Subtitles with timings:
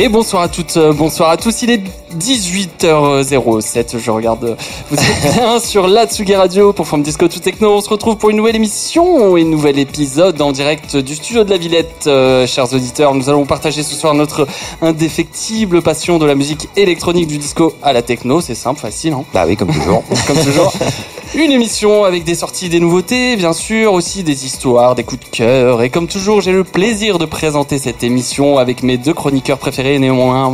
[0.00, 1.62] Et bonsoir à toutes, euh, bonsoir à tous.
[1.62, 1.82] Il est
[2.16, 3.98] 18h07.
[3.98, 4.56] Je regarde.
[4.90, 7.76] Vous êtes bien sur la Tsugi Radio pour From Disco to Techno.
[7.76, 11.44] On se retrouve pour une nouvelle émission et un nouvel épisode en direct du studio
[11.44, 12.06] de la Villette.
[12.06, 14.46] Euh, chers auditeurs, nous allons partager ce soir notre
[14.80, 18.40] indéfectible passion de la musique électronique du disco à la techno.
[18.40, 19.12] C'est simple, facile.
[19.12, 20.02] Hein bah oui, comme toujours.
[20.26, 20.72] comme toujours.
[21.34, 25.36] Une émission avec des sorties, des nouveautés, bien sûr, aussi des histoires, des coups de
[25.36, 25.82] cœur.
[25.82, 29.98] Et comme toujours, j'ai le plaisir de présenter cette émission avec mes deux chroniqueurs préférés,
[29.98, 30.50] néanmoins.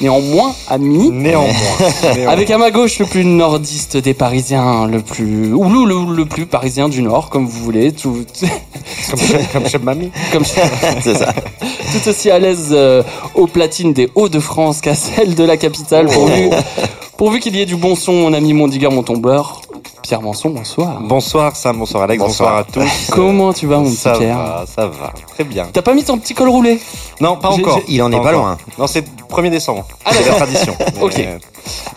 [0.00, 1.08] Néanmoins amis.
[1.12, 1.52] Néanmoins.
[2.28, 6.46] Avec à ma gauche le plus nordiste des Parisiens, le plus ou le, le, plus
[6.46, 7.92] parisien du Nord, comme vous voulez.
[7.92, 8.24] Tout,
[9.10, 10.10] comme, chef, comme chef mamie.
[10.32, 10.44] Comme
[11.00, 11.32] c'est ça.
[11.62, 13.02] Tout aussi à l'aise euh,
[13.34, 16.50] aux platines des Hauts-de-France qu'à celle de la capitale, pourvu,
[17.16, 19.62] pourvu qu'il y ait du bon son, mon ami Mondiger, mon tombeur.
[20.02, 21.00] Pierre Manson, bonsoir.
[21.00, 23.08] Bonsoir Sam, bonsoir Alex, bonsoir, à tous.
[23.10, 25.66] Comment tu vas mon petit Pierre va, Ça va, très bien.
[25.72, 26.78] T'as pas mis ton petit col roulé
[27.20, 27.80] Non, pas encore.
[27.88, 28.58] Il en est pas, loin.
[28.78, 29.86] Non, c'est 1er décembre.
[30.04, 30.76] Ah, c'est la tradition.
[31.00, 31.26] ok.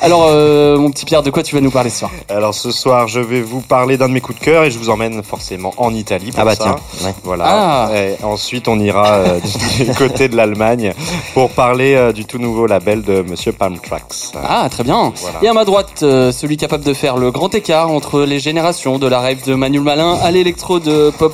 [0.02, 2.72] Alors, euh, mon petit Pierre, de quoi tu vas nous parler ce soir Alors, ce
[2.72, 5.24] soir, je vais vous parler d'un de mes coups de cœur et je vous emmène
[5.24, 6.76] forcément en Italie pour ah bah ça.
[7.00, 7.14] Tiens.
[7.24, 7.46] Voilà.
[7.48, 7.90] Ah.
[7.96, 9.40] Et ensuite, on ira euh,
[9.80, 10.94] du côté de l'Allemagne
[11.34, 14.34] pour parler euh, du tout nouveau label de Monsieur Palm Tracks.
[14.44, 15.14] Ah, très bien.
[15.16, 15.40] Voilà.
[15.42, 19.00] Et à ma droite, euh, celui capable de faire le grand écart entre les générations
[19.00, 21.34] de la rêve de Manuel Malin à l'électro de pop,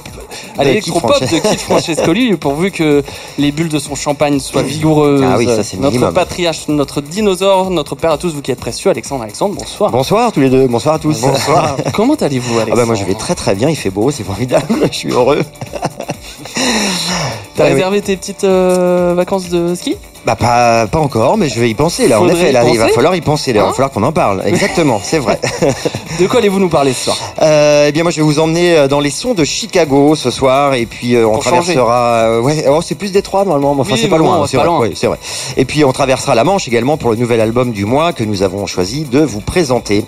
[0.58, 3.04] à l'électro pop de Keith Francescoli, pourvu que
[3.38, 5.24] les bulles de son champagne soient vigoureuses.
[5.24, 6.14] Ah oui, ça, c'est notre minimum.
[6.14, 9.92] patriarche, notre dinosaure, notre père à tous, vous qui êtes précieux, Alexandre, Alexandre, bonsoir.
[9.92, 11.20] Bonsoir tous les deux, bonsoir à tous.
[11.20, 11.76] Bonsoir.
[11.94, 14.24] Comment allez-vous, Ah Alexandre bah moi je vais très très bien, il fait beau, c'est
[14.24, 15.44] formidable, je suis heureux.
[17.56, 17.74] T'as oui.
[17.74, 19.96] réservé tes petites euh, vacances de ski?
[20.26, 22.22] Bah pas, pas encore, mais je vais y penser là.
[22.22, 23.52] En effet, là, il va falloir y penser.
[23.52, 24.42] Là, il Hein va falloir qu'on en parle.
[24.46, 25.38] Exactement, c'est vrai.
[26.20, 27.18] De quoi allez-vous nous parler ce soir?
[27.42, 30.32] Euh, eh bien, moi, je vais vous emmener euh, dans les sons de Chicago ce
[30.32, 32.10] soir, et puis euh, on Pour traversera.
[32.30, 34.46] euh, ouais, oh, c'est plus Détroit normalement, mais enfin Oui, c'est pas bon, loin.
[34.48, 34.72] c'est C'est pas vrai.
[34.72, 34.80] loin.
[34.88, 35.20] ouais, vrai.
[35.58, 38.44] Et puis on traversera la Manche également pour le nouvel album du mois que nous
[38.44, 40.06] avons choisi de vous présenter.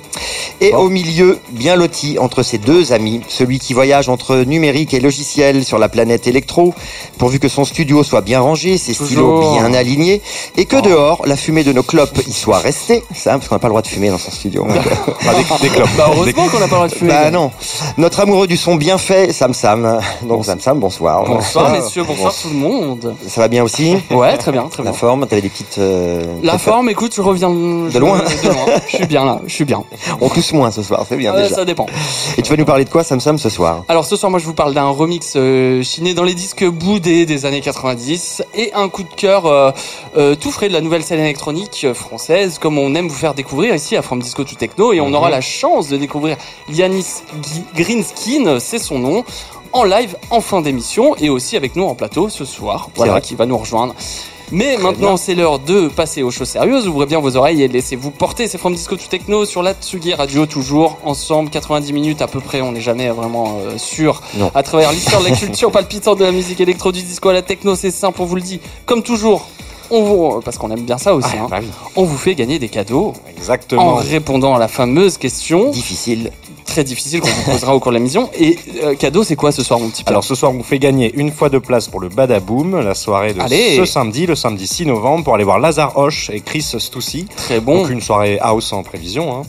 [0.61, 5.01] Et au milieu, bien loti entre ces deux amis, celui qui voyage entre numérique et
[5.01, 6.73] logiciel sur la planète électro,
[7.35, 9.53] pourvu que son studio soit bien rangé, ses stylos Toujours.
[9.53, 10.21] bien alignés,
[10.57, 13.03] et que dehors la fumée de nos clopes y soit restée.
[13.13, 14.65] Ça, parce qu'on n'a pas le droit de fumer dans son studio.
[14.69, 15.89] Enfin, des, des clopes.
[15.97, 17.11] Bah heureusement qu'on n'a pas le droit de fumer.
[17.11, 17.51] Bah non.
[17.97, 19.99] Notre amoureux du son bien fait, Sam Sam.
[20.23, 21.23] Donc Sam Sam, bonsoir.
[21.25, 23.15] Bonsoir messieurs, bonsoir tout le monde.
[23.27, 24.91] Ça va bien aussi Ouais, très bien, très bien.
[24.91, 25.77] La forme, t'avais des petites...
[25.79, 28.17] euh, La forme, écoute, je reviens je- loin.
[28.19, 28.65] De loin.
[28.89, 29.83] Je suis bien là, je suis bien.
[30.21, 31.55] On tousse moins ce soir, c'est bien Euh, déjà.
[31.55, 31.85] ça dépend.
[32.37, 33.83] Et tu vas nous parler de quoi Sam Sam ce soir?
[33.87, 37.24] Alors ce soir, moi, je vous parle d'un remix euh, chiné dans les disques boudés
[37.24, 39.71] des années 90 et un coup de cœur euh,
[40.17, 43.33] euh, tout frais de la nouvelle scène électronique euh, française, comme on aime vous faire
[43.33, 45.15] découvrir ici à From Disco to Techno, et on Mhm.
[45.15, 46.37] aura la chance de découvrir
[46.69, 47.05] Yanis
[47.75, 49.23] Greenskin, c'est son nom.
[49.73, 53.35] En live, en fin d'émission, et aussi avec nous en plateau ce soir, voilà, qui
[53.35, 53.93] va nous rejoindre.
[54.51, 56.87] Mais maintenant, c'est l'heure de passer aux choses sérieuses.
[56.87, 58.47] Ouvrez bien vos oreilles et laissez-vous porter.
[58.47, 62.39] C'est From Disco to Techno sur la Tsugi Radio, toujours ensemble, 90 minutes à peu
[62.39, 62.61] près.
[62.61, 64.21] On n'est jamais vraiment euh, sûr.
[64.35, 64.51] Non.
[64.53, 67.41] À travers l'histoire de la culture palpitante de la musique électro, du disco à la
[67.41, 68.59] techno, c'est simple, on vous le dit.
[68.85, 69.47] Comme toujours,
[69.89, 71.67] on vous, parce qu'on aime bien ça aussi, hein, bah oui.
[71.95, 73.95] on vous fait gagner des cadeaux en Exactement.
[73.95, 76.31] répondant à la fameuse question Difficile.
[76.65, 78.29] Très difficile qu'on vous posera au cours de la mission.
[78.37, 80.63] Et euh, cadeau, c'est quoi ce soir, mon petit Pierre Alors ce soir, on vous
[80.63, 83.77] fait gagner une fois de place pour le Badaboom, la soirée de Allez.
[83.77, 87.27] ce samedi, le samedi 6 novembre, pour aller voir Lazare Hoche et Chris Stoussi.
[87.35, 87.81] Très bon.
[87.83, 89.35] Donc une soirée house en prévision.
[89.37, 89.43] Hein.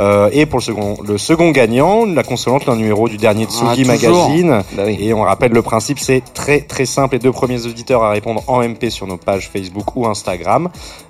[0.00, 3.82] Euh, et pour le second, le second gagnant, la consolante d'un numéro du dernier Tsugi
[3.84, 3.86] Ah.
[3.86, 4.62] Magazine.
[4.72, 4.96] Bah oui.
[5.00, 7.14] Et on rappelle le principe, c'est très très simple.
[7.14, 10.68] Les deux premiers auditeurs à répondre en MP sur nos pages Facebook ou Instagram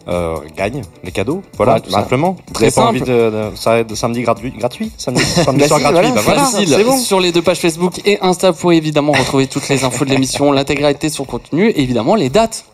[0.09, 1.43] euh, gagnent les cadeaux.
[1.57, 2.37] Voilà, Ouais, tout simplement.
[2.53, 2.89] Très pas simple.
[2.89, 6.01] envie de, de, ça- de samedi gratuit, gratuit, samedi, samedi Bah soir si, gratuit.
[6.11, 6.97] voilà, bah voilà, c'est bon.
[6.99, 10.11] Sur les deux pages Facebook et Insta, vous pourrez évidemment retrouver toutes les infos de
[10.11, 12.65] l'émission, l'intégralité de son contenu et évidemment les dates.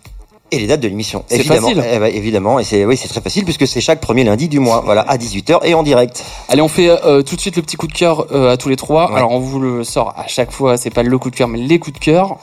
[0.51, 1.25] Et les dates de l'émission.
[1.29, 1.69] C'est Évidemment.
[1.69, 1.85] facile.
[1.93, 2.59] Eh ben, évidemment.
[2.59, 4.81] Et c'est, oui, c'est très facile puisque c'est chaque premier lundi du mois.
[4.85, 6.25] Voilà, à 18h et en direct.
[6.49, 8.69] Allez, on fait euh, tout de suite le petit coup de cœur euh, à tous
[8.71, 9.11] les trois.
[9.11, 9.17] Ouais.
[9.19, 10.77] Alors, on vous le sort à chaque fois.
[10.79, 12.39] C'est pas le coup de cœur, mais les coups de cœur.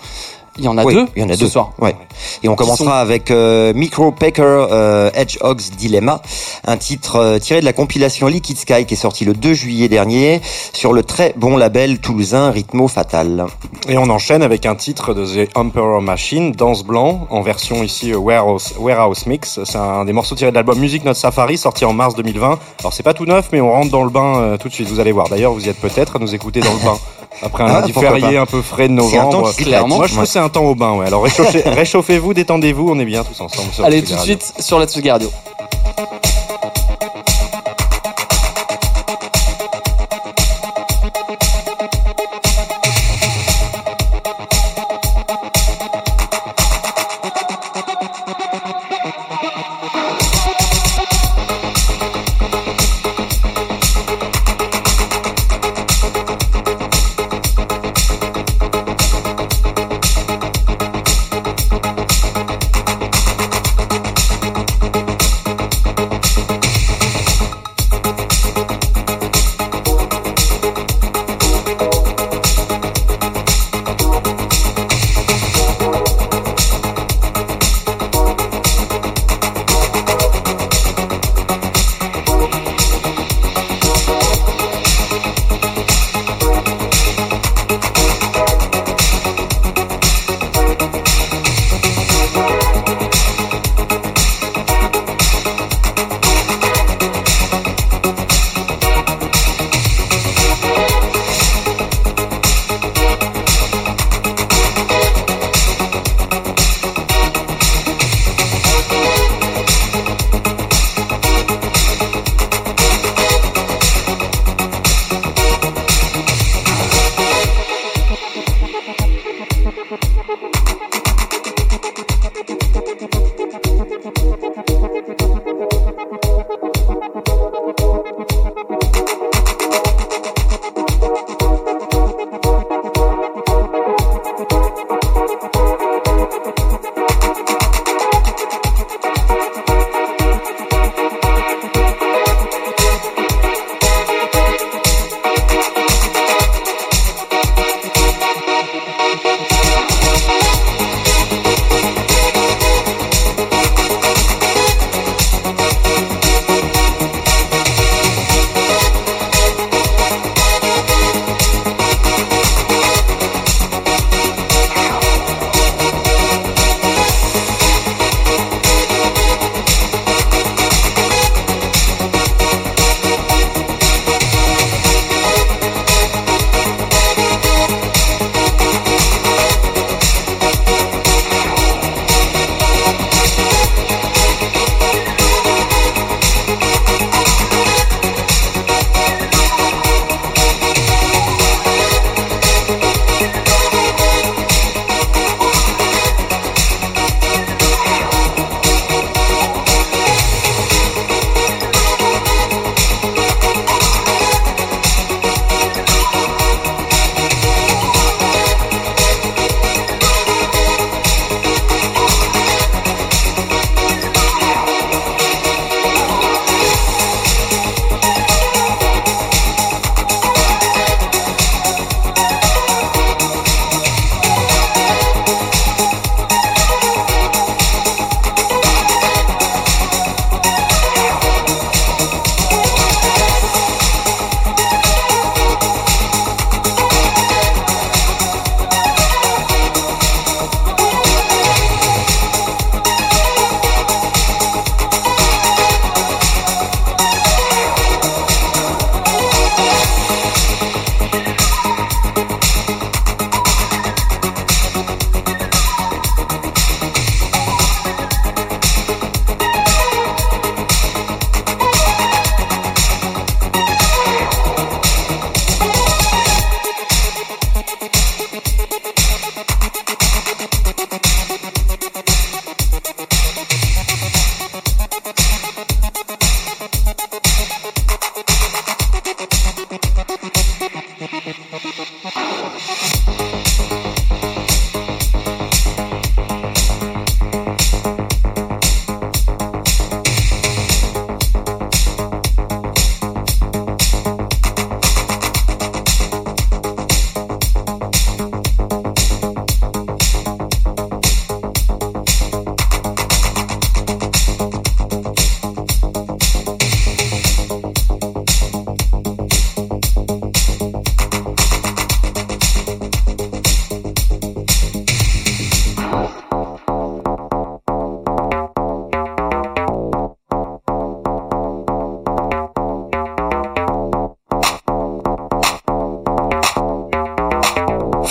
[0.57, 1.49] Il y en a Oui, deux il y en a ce deux.
[1.49, 1.71] soir.
[1.79, 1.95] Ouais.
[2.43, 4.41] Et on commencera sont- avec euh, Micro Packer
[4.71, 6.21] euh, Hedgehog's Dilemma,
[6.65, 9.89] un titre euh, tiré de la compilation Liquid Sky qui est sorti le 2 juillet
[9.89, 10.41] dernier
[10.73, 13.47] sur le très bon label toulousain Rhythmo Fatal.
[13.89, 18.13] Et on enchaîne avec un titre de The Emperor Machine, Danse Blanc, en version ici
[18.13, 19.59] euh, Warehouse, Warehouse Mix.
[19.65, 22.59] C'est un des morceaux tirés de l'album Music Not Safari, sorti en mars 2020.
[22.79, 24.87] Alors c'est pas tout neuf, mais on rentre dans le bain euh, tout de suite,
[24.87, 25.27] vous allez voir.
[25.27, 26.97] D'ailleurs, vous y êtes peut-être à nous écouter dans le bain.
[27.41, 28.41] Après un Ah, lundi férié pas.
[28.41, 29.53] un peu frais de novembre.
[29.55, 29.97] clairement.
[29.97, 31.05] Moi, je trouve c'est un temps au bain, ouais.
[31.07, 33.71] Alors réchauffez- réchauffez-vous, détendez-vous, on est bien tous ensemble.
[33.73, 35.29] sur Allez, tout de suite sur la Tsugi Radio.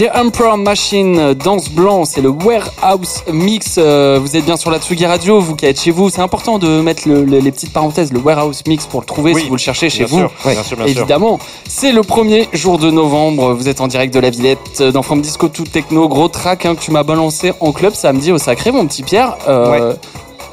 [0.00, 3.74] The Emperor Machine, Danse Blanc, c'est le Warehouse Mix.
[3.76, 6.08] Euh, vous êtes bien sur la Tsugi Radio, vous qui êtes chez vous.
[6.08, 9.56] C'est important de mettre les petites parenthèses, le Warehouse Mix pour le trouver si vous
[9.56, 10.22] le cherchez chez vous.
[10.42, 11.38] bien sûr, bien Évidemment,
[11.68, 13.52] c'est le premier jour de novembre.
[13.52, 16.08] Vous êtes en direct de la Villette, dans From Disco Tout Techno.
[16.08, 19.36] Gros track hein, que tu m'as balancé en club samedi au Sacré, mon petit Pierre.
[19.48, 19.92] Euh,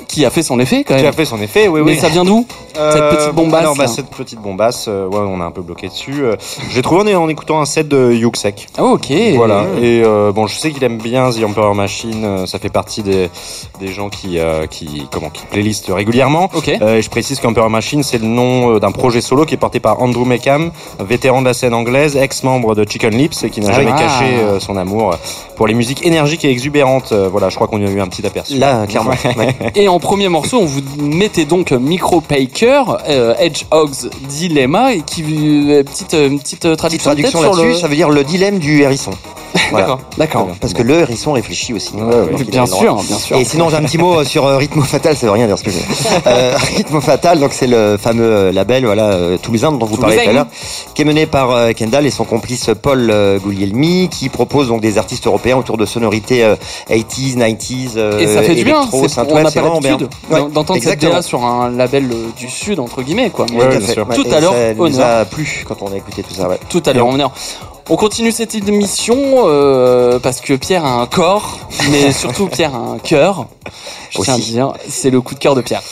[0.07, 1.03] qui a fait son effet quand même.
[1.03, 1.91] Qui a fait son effet, oui, oui.
[1.93, 5.19] Mais ça vient d'où Cette euh, petite bombasse Alors, bah, cette petite bombasse, euh, ouais,
[5.19, 6.23] on a un peu bloqué dessus.
[6.23, 6.35] Euh,
[6.71, 8.67] J'ai trouvé en, en, écoutant un set de Yuxek.
[8.77, 9.11] Ah, ok.
[9.35, 9.65] Voilà.
[9.81, 10.01] Et
[10.33, 12.47] bon, je sais qu'il aime bien The Emperor Machine.
[12.47, 13.29] ça fait partie des,
[13.79, 16.49] des gens qui, qui, comment, qui playlist régulièrement.
[16.55, 16.69] Ok.
[16.69, 20.01] et je précise qu'Emperor Machine, c'est le nom d'un projet solo qui est porté par
[20.01, 23.73] Andrew Meckham, vétéran de la scène anglaise, ex-membre de Chicken Lips et qui n'a ah
[23.73, 25.15] jamais caché son amour
[25.55, 27.13] pour les musiques énergiques et exubérantes.
[27.13, 28.57] voilà, je crois qu'on y a eu un petit aperçu.
[28.57, 29.11] Là, clairement.
[29.75, 35.01] Et en en premier morceau, on vous mettait donc Micro Paker, euh, Hedgehog's Dilemma, et
[35.01, 37.74] qui euh, petite euh, petite Petite traduction, traduction là-dessus, le.
[37.74, 39.10] ça veut dire le dilemme du hérisson.
[39.72, 39.86] Voilà.
[39.88, 40.48] D'accord, d'accord.
[40.62, 41.94] Parce que le hérisson réfléchit aussi.
[41.96, 42.01] Ouais,
[42.32, 42.80] Donc, bien droit.
[42.80, 43.36] sûr, bien sûr.
[43.38, 45.72] Et sinon, j'ai un petit mot sur euh, Fatal, ça veut rien dire ce que
[45.72, 45.82] j'ai.
[46.25, 50.18] Euh, Rythmo Fatal, donc c'est le fameux euh, label voilà euh, toulousain dont vous parlez
[50.24, 50.48] tout à l'heure,
[50.94, 54.82] qui est mené par euh, Kendall et son complice Paul euh, Guglielmi, qui propose donc
[54.82, 56.56] des artistes européens autour de sonorités euh,
[56.89, 59.62] 80s, 90s, euh, Et ça fait du bien, électro, c'est- synth, on ouais, n'a pas
[59.62, 59.98] vraiment bien.
[59.98, 61.01] l'habitude d'entendre cette.
[61.01, 63.46] DA sur un label euh, du sud, entre guillemets, quoi.
[63.51, 63.94] Mais Ouais, Tout à bien fait.
[63.94, 64.08] sûr.
[64.10, 65.08] Ouais, Tout et à l'heure, ça nous honneur.
[65.22, 66.48] a plu quand on a écouté tout ça.
[66.70, 67.32] Tout à l'heure, honneur.
[67.89, 69.15] On continue cette émission
[69.46, 71.58] euh, parce que Pierre a un corps,
[71.89, 73.48] mais surtout Pierre a un cœur.
[74.10, 75.84] Je tiens à dire, c'est le coup de cœur de Pierre.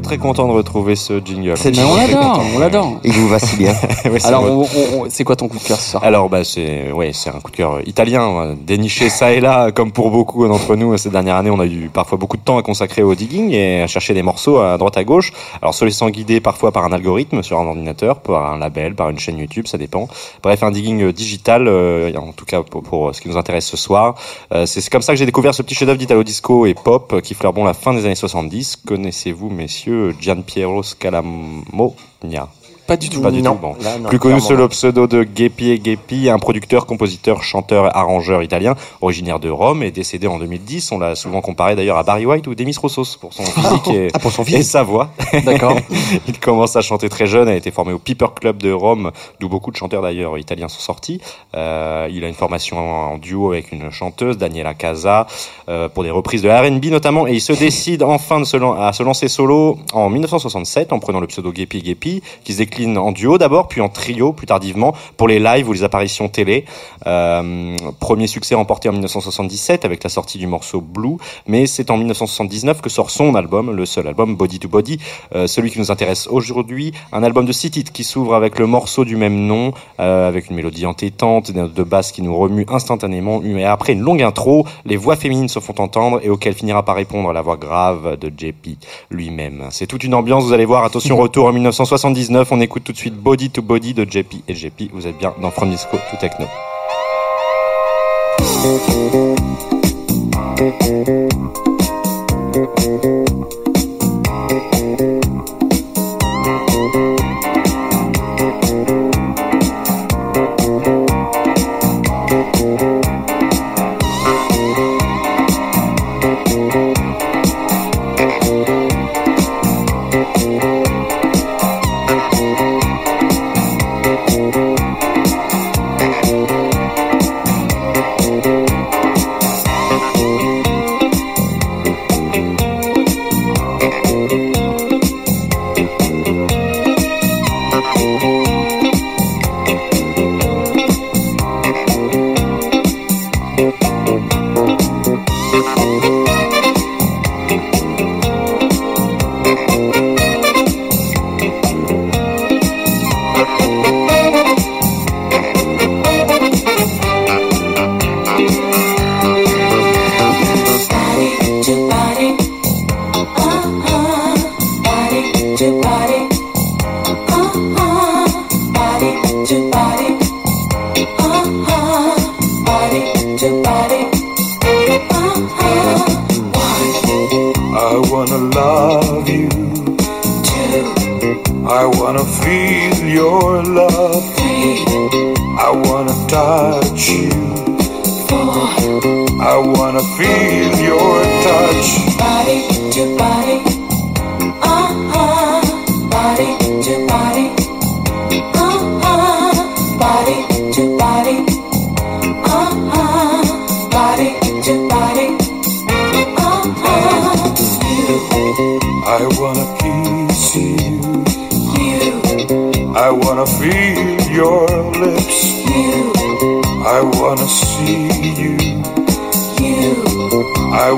[0.00, 1.54] Toujours très content de retrouver ce jingle.
[1.56, 3.00] C'est Mais on l'adore, on l'adore.
[3.04, 3.74] Il vous va si bien.
[4.24, 6.02] Alors, on- on- on- c'est quoi ton coup de cœur ce soir?
[6.04, 9.70] Alors bah c'est ouais c'est un coup de cœur italien euh, déniché ça et là
[9.72, 12.56] comme pour beaucoup d'entre nous ces dernières années on a eu parfois beaucoup de temps
[12.56, 15.32] à consacrer au digging et à chercher des morceaux à droite à gauche.
[15.60, 19.10] Alors se laissant guider parfois par un algorithme sur un ordinateur par un label par
[19.10, 20.08] une chaîne YouTube ça dépend.
[20.42, 23.66] Bref un digging euh, digital euh, en tout cas pour, pour ce qui nous intéresse
[23.66, 24.14] ce soir.
[24.54, 27.20] Euh, c'est comme ça que j'ai découvert ce petit chef-d'œuvre d'italo disco et pop euh,
[27.20, 32.59] qui fleure bon la fin des années 70 connaissez-vous messieurs Gian Piero Scalamonia
[32.90, 33.20] Pas du tout.
[33.22, 33.52] pas du Non.
[33.54, 36.86] tout bon Là, non, plus connu sous le pseudo de Geppi et Geppi, un producteur,
[36.86, 40.90] compositeur, chanteur et arrangeur italien, originaire de Rome et décédé en 2010.
[40.90, 44.08] On l'a souvent comparé d'ailleurs à Barry White ou Demis Roussos pour son physique et,
[44.12, 44.70] Ah, pour son et fils.
[44.70, 45.10] sa voix.
[45.44, 45.76] D'accord.
[46.26, 49.48] Il commence à chanter très jeune, a été formé au Piper Club de Rome, d'où
[49.48, 51.20] beaucoup de chanteurs d'ailleurs italiens sont sortis.
[51.54, 55.28] Euh, il a une formation en, en duo avec une chanteuse, Daniela Casa,
[55.68, 58.72] euh, pour des reprises de R&B notamment, et il se décide enfin de se lan-
[58.80, 62.79] à se lancer solo en 1967 en prenant le pseudo Geppi Geppi, qui se décline
[62.86, 66.64] en duo d'abord, puis en trio plus tardivement, pour les lives ou les apparitions télé.
[67.06, 71.16] Euh, premier succès remporté en 1977 avec la sortie du morceau Blue,
[71.46, 74.98] mais c'est en 1979 que sort son album, le seul album Body to Body,
[75.34, 78.66] euh, celui qui nous intéresse aujourd'hui, un album de six titres qui s'ouvre avec le
[78.66, 82.36] morceau du même nom, euh, avec une mélodie entêtante, des notes de basse qui nous
[82.36, 86.54] remuent instantanément, et après une longue intro, les voix féminines se font entendre et auquel
[86.54, 88.78] finira par répondre la voix grave de JP
[89.10, 89.66] lui-même.
[89.70, 92.98] C'est toute une ambiance, vous allez voir, attention retour en 1979, on écoute tout de
[92.98, 96.16] suite Body to Body de JP et JP, vous êtes bien dans From Disco to
[96.20, 96.46] Techno.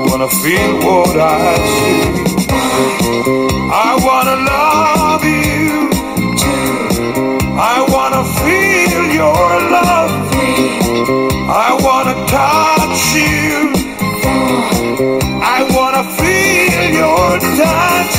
[0.09, 2.01] Wanna feel what I see.
[3.71, 5.89] I wanna love you.
[7.73, 10.11] I wanna feel your love.
[11.49, 13.73] I wanna touch you.
[15.41, 18.12] I wanna feel your touch.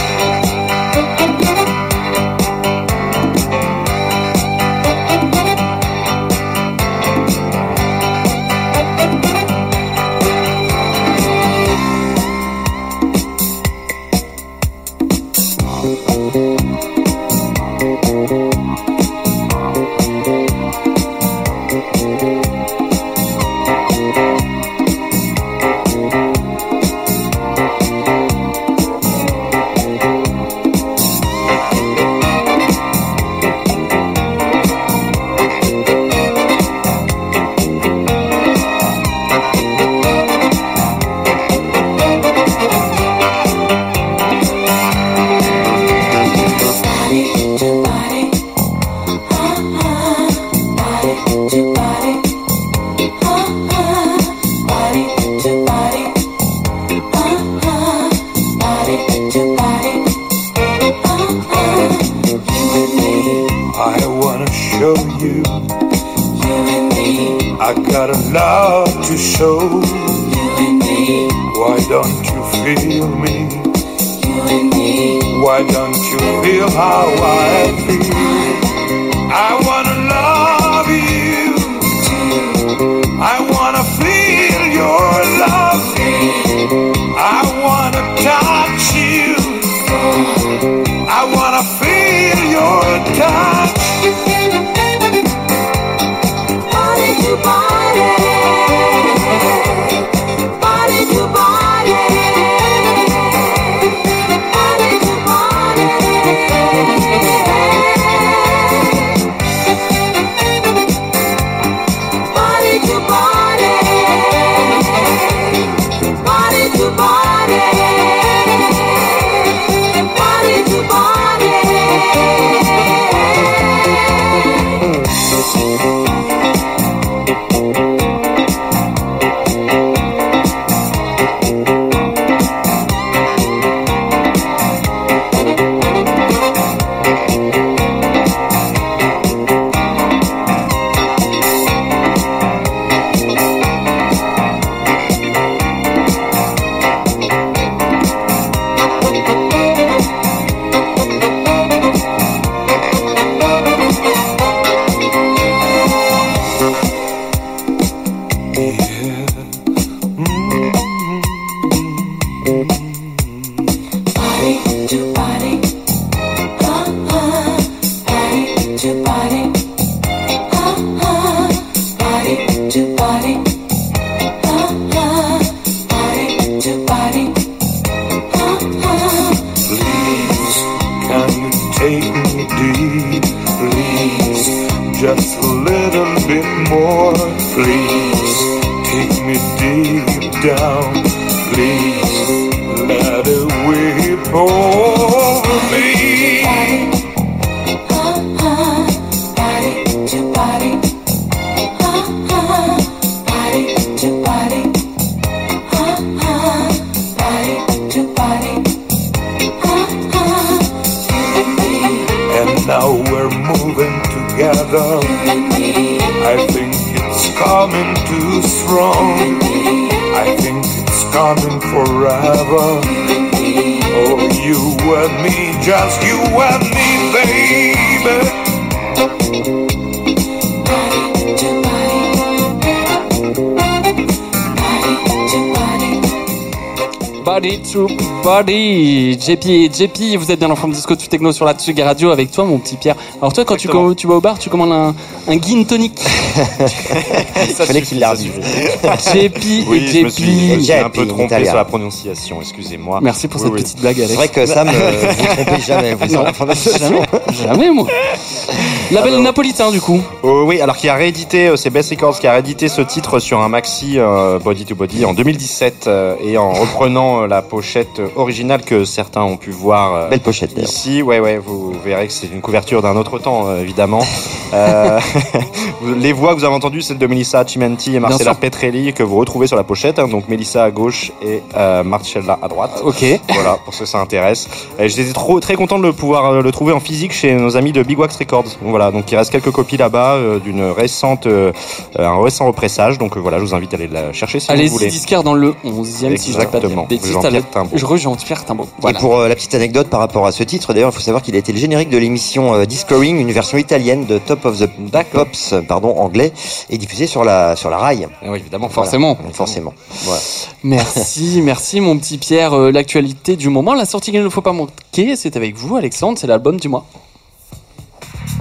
[238.45, 239.19] Body.
[239.19, 242.11] JP et JP, vous êtes bien en forme disco tout techno sur la Tsugi Radio
[242.11, 242.97] avec toi, mon petit Pierre.
[243.21, 244.95] Alors toi, quand tu, vas au bar, tu commandes un,
[245.29, 245.99] un gin tonic.
[247.49, 248.15] Il fallait qu'il l'a.
[248.15, 251.65] JP Oui, et je me suis je me suis un peu JP, trompé sur la
[251.65, 253.01] prononciation, excusez-moi.
[253.03, 253.63] Merci pour Oui, cette oui.
[253.63, 254.11] petite blague, Alex.
[254.11, 257.03] C'est vrai que Sam, euh, vous ne trompez jamais, vous, sur la prononciation.
[257.33, 257.87] Jamais, jamais moi.
[258.95, 260.01] Label napolitain du coup.
[260.23, 263.19] Oh oui, alors qui a réédité, euh, c'est Best Records qui a réédité ce titre
[263.19, 267.43] sur un maxi euh, Body to Body en 2017 euh, et en reprenant euh, la
[267.43, 271.03] pochette euh, originale que certains ont pu voir euh, Belle pochette ici.
[271.03, 274.05] Ouais, ouais, vous verrez que c'est une couverture d'un autre temps, euh, évidemment.
[274.53, 275.01] Euh,
[275.99, 278.37] les voix que vous avez entendues, celles de Melissa Cimenti et Marcella.
[278.37, 279.99] Petrelli que vous retrouvez sur la pochette.
[279.99, 282.81] hein, donc Melissa à gauche et euh, Marcella à droite.
[282.85, 283.05] Ok.
[283.33, 284.49] Voilà, pour ceux que ça intéresse.
[284.79, 287.73] J'étais trop très content de le pouvoir euh, le trouver en physique chez nos amis
[287.73, 288.45] de Big Wax Records.
[288.63, 291.53] Donc voilà, donc il reste quelques copies là-bas euh, d'une récente, euh,
[291.99, 292.99] un récent repressage.
[292.99, 294.87] Donc euh, voilà, je vous invite à aller la chercher si vous Allez-y, voulez.
[294.89, 297.17] disquaire dans le 11e si je dis pas de bêtises.
[297.53, 297.71] Timbaud.
[297.77, 298.69] Je re Jean-Pierre Timbaud.
[298.81, 298.99] Voilà.
[298.99, 301.23] Et pour euh, la petite anecdote par rapport à ce titre, d'ailleurs, il faut savoir
[301.23, 304.59] qu'il a été le générique de l'émission euh, Discoring, une version italienne de Top of
[304.59, 304.69] the
[305.13, 306.33] Pops, euh, pardon, anglais,
[306.71, 308.09] et diffusée sur la sur la rail.
[308.23, 309.17] Ah oui, évidemment, Forcément.
[309.33, 309.73] Forcément.
[310.05, 310.21] Voilà.
[310.63, 312.53] Merci, merci mon petit Pierre.
[312.55, 316.19] Euh, L'actualité du moment, la sortie qu'il ne faut pas manquer, c'est avec vous Alexandre,
[316.19, 316.85] c'est l'album du mois.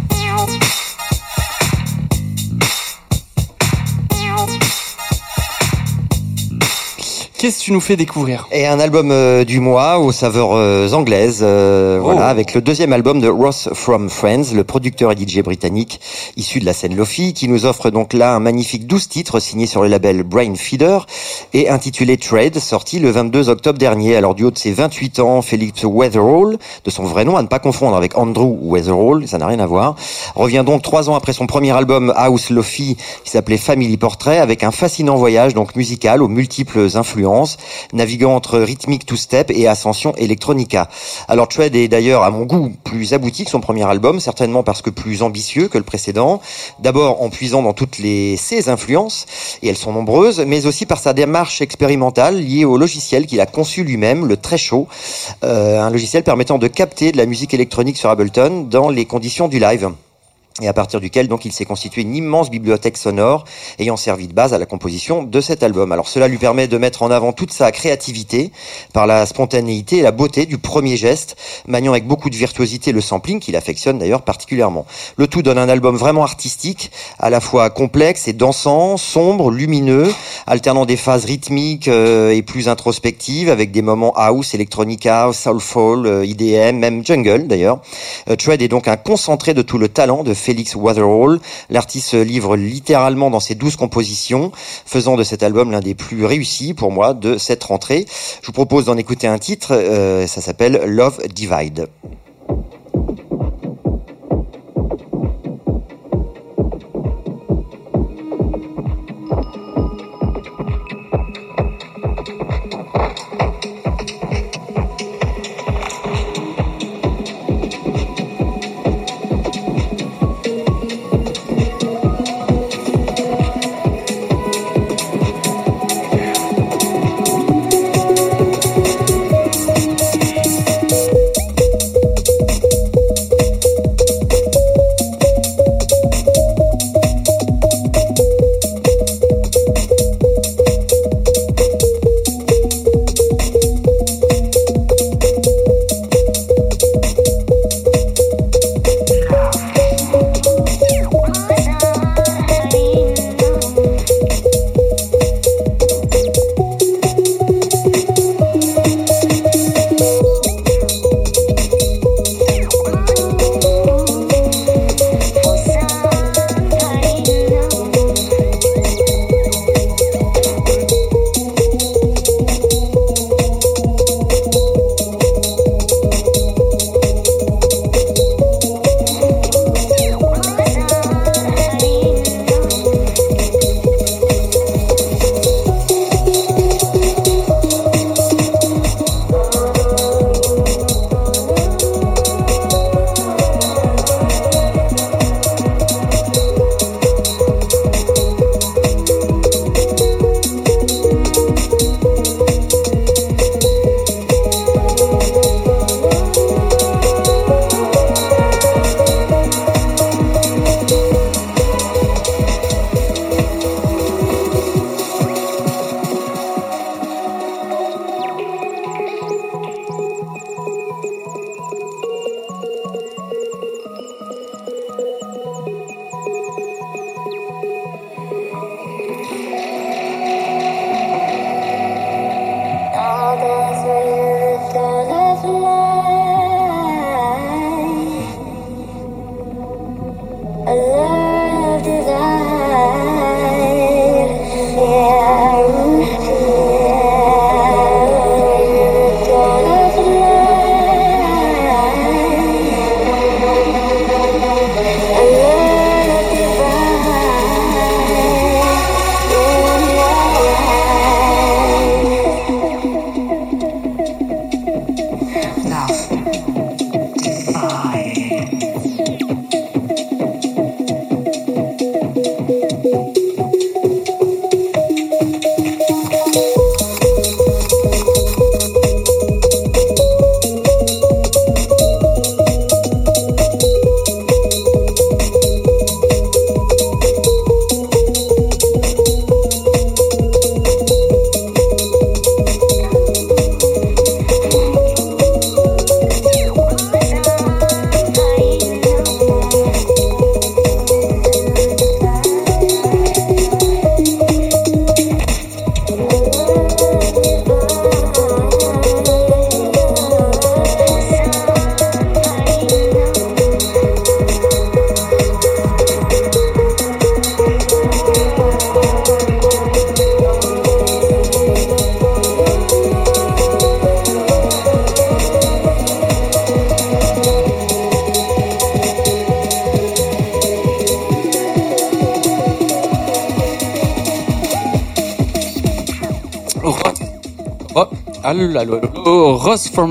[0.10, 0.63] Meow.
[7.44, 10.94] Qu'est-ce que tu nous fais découvrir Et un album euh, du mois aux saveurs euh,
[10.94, 12.04] anglaises, euh, Oh.
[12.06, 16.00] voilà, avec le deuxième album de Ross from Friends, le producteur et DJ britannique
[16.38, 19.68] issu de la scène Lofi, qui nous offre donc là un magnifique 12 titres signés
[19.68, 21.06] sur le label Brain Feeder
[21.54, 24.16] et intitulé Trade, sorti le 22 octobre dernier.
[24.16, 27.48] Alors du haut de ses 28 ans, Felix Weatherall, de son vrai nom à ne
[27.48, 29.96] pas confondre avec Andrew Weatherall, ça n'a rien à voir,
[30.36, 34.64] revient donc trois ans après son premier album House Lofi qui s'appelait Family Portrait avec
[34.64, 37.58] un fascinant voyage donc musical aux multiples influences résonance,
[37.94, 40.90] naviguant entre rythmique two-step et ascension electronica.
[41.28, 44.82] Alors Tread est d'ailleurs à mon goût plus abouti que son premier album, certainement parce
[44.82, 46.42] que plus ambitieux que le précédent.
[46.80, 49.26] D'abord en puisant dans toutes les ses influences,
[49.62, 53.46] et elles sont nombreuses, mais aussi par sa démarche expérimentale liée au logiciel qu'il a
[53.46, 54.88] conçu lui-même, le Threshold,
[55.44, 59.48] euh, un logiciel permettant de capter de la musique électronique sur Ableton dans les conditions
[59.48, 59.92] du live
[60.62, 63.44] et à partir duquel donc il s'est constitué une immense bibliothèque sonore
[63.80, 65.92] ayant servi de base à la composition de cet album.
[65.92, 68.52] Alors cela lui permet de mettre en avant toute sa créativité
[68.94, 71.36] par la spontanéité et la beauté du premier geste,
[71.68, 74.86] maniant avec beaucoup de virtuosité le sampling qu'il affectionne d'ailleurs particulièrement.
[75.18, 80.14] Le tout donne un album vraiment artistique, à la fois complexe et dansant, sombre, lumineux,
[80.46, 86.26] alternant des phases rythmiques euh, et plus introspectives avec des moments house, electronica, soulful, euh,
[86.26, 87.80] IDM, même jungle d'ailleurs.
[88.30, 91.40] Euh, Tread est donc un concentré de tout le talent de Félix Waterhall.
[91.70, 94.52] L'artiste livre littéralement dans ses douze compositions,
[94.86, 98.06] faisant de cet album l'un des plus réussis pour moi de cette rentrée.
[98.42, 100.84] Je vous propose d'en écouter un titre, euh, ça s'appelle.
[100.86, 101.20] Love.
[101.34, 101.88] Divide.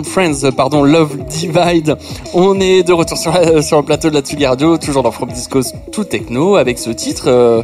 [0.04, 1.96] Friends, pardon, Love Divide.
[2.34, 4.44] On est de retour sur, le plateau de la Tsugi
[4.80, 5.60] toujours dans From Disco
[5.90, 7.62] tout techno, avec ce titre euh,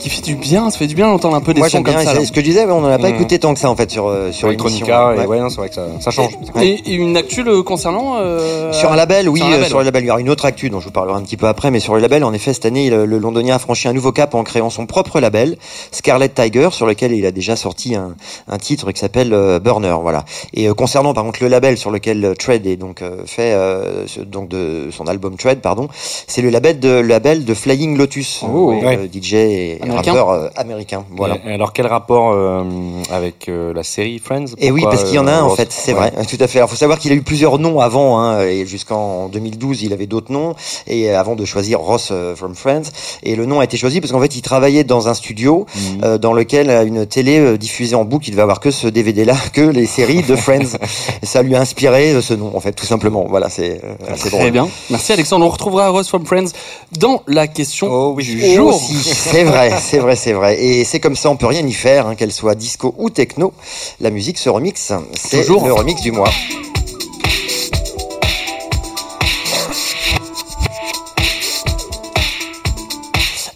[0.00, 0.68] qui fait du bien.
[0.70, 2.14] Ça fait du bien d'entendre un peu des Moi sons comme bien, ça.
[2.16, 3.14] c'est ce que je disais, on en a pas Mhm.
[3.14, 4.48] écouté tant que ça en fait sur, euh, sur.
[4.48, 5.38] Electronica, et Ouais.
[5.48, 6.32] c'est vrai que ça, ça change.
[6.60, 9.68] Et, et une actu le concernant euh, Sur un label, oui, sur un label, euh,
[9.68, 9.82] sur ouais.
[9.84, 10.04] le label.
[10.04, 11.78] Il y aura une autre actu dont je vous parlerai un petit peu après, mais
[11.80, 14.34] sur le label, en effet, cette année, le, le londonien a franchi un nouveau cap
[14.34, 15.56] en créant son propre label,
[15.92, 18.14] Scarlet Tiger, sur lequel il a déjà sorti un,
[18.48, 20.24] un titre qui s'appelle euh, Burner, voilà.
[20.54, 23.52] Et euh, concernant par contre le label sur lequel euh, Tread est donc euh, fait,
[23.54, 25.88] euh, donc de son album Tread, pardon,
[26.26, 28.72] c'est le label de le label de Flying Lotus, Oh.
[29.12, 30.12] DJ et Américain.
[30.12, 31.36] rappeur euh, américain, voilà.
[31.46, 32.64] Et alors quel rapport euh,
[33.10, 34.46] avec euh, la série Friends?
[34.58, 36.10] Et oui, Pourquoi, parce qu'il y en a un en fait, c'est Ouais.
[36.10, 36.58] vrai, tout à fait.
[36.58, 40.06] Alors, faut savoir qu'il a eu plusieurs noms avant, hein, et jusqu'en 2012, il avait
[40.06, 40.54] d'autres noms,
[40.86, 42.90] et avant de choisir Ross from Friends.
[43.22, 45.66] Et le nom a été choisi parce qu'en fait, il travaillait dans un studio
[46.02, 49.60] euh, dans lequel une télé diffusait en boucle, il devait avoir que ce DVD-là, que
[49.62, 50.76] les séries de Friends.
[51.22, 53.26] ça lui a inspiré ce nom, en fait, tout simplement.
[53.28, 54.42] Voilà, c'est euh, assez drôle.
[54.42, 54.68] Très bien.
[54.90, 55.44] Merci Alexandre.
[55.46, 56.50] On retrouvera Ross from Friends
[56.98, 58.24] dans la question Oh oui.
[58.24, 58.80] du jour.
[59.02, 60.62] C'est vrai, c'est vrai, c'est vrai.
[60.62, 63.52] Et c'est comme ça, on peut rien y faire, hein, qu'elle soit disco ou techno.
[64.00, 64.92] La musique se remixe.
[65.14, 66.30] C'est le remix du mois.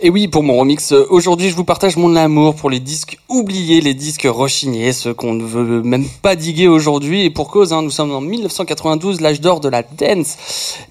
[0.06, 3.18] Et oui, pour mon remix, euh, aujourd'hui, je vous partage mon amour pour les disques
[3.30, 7.24] oubliés, les disques rechignés, ceux qu'on ne veut même pas diguer aujourd'hui.
[7.24, 10.36] Et pour cause, hein, nous sommes en 1992, l'âge d'or de la dance.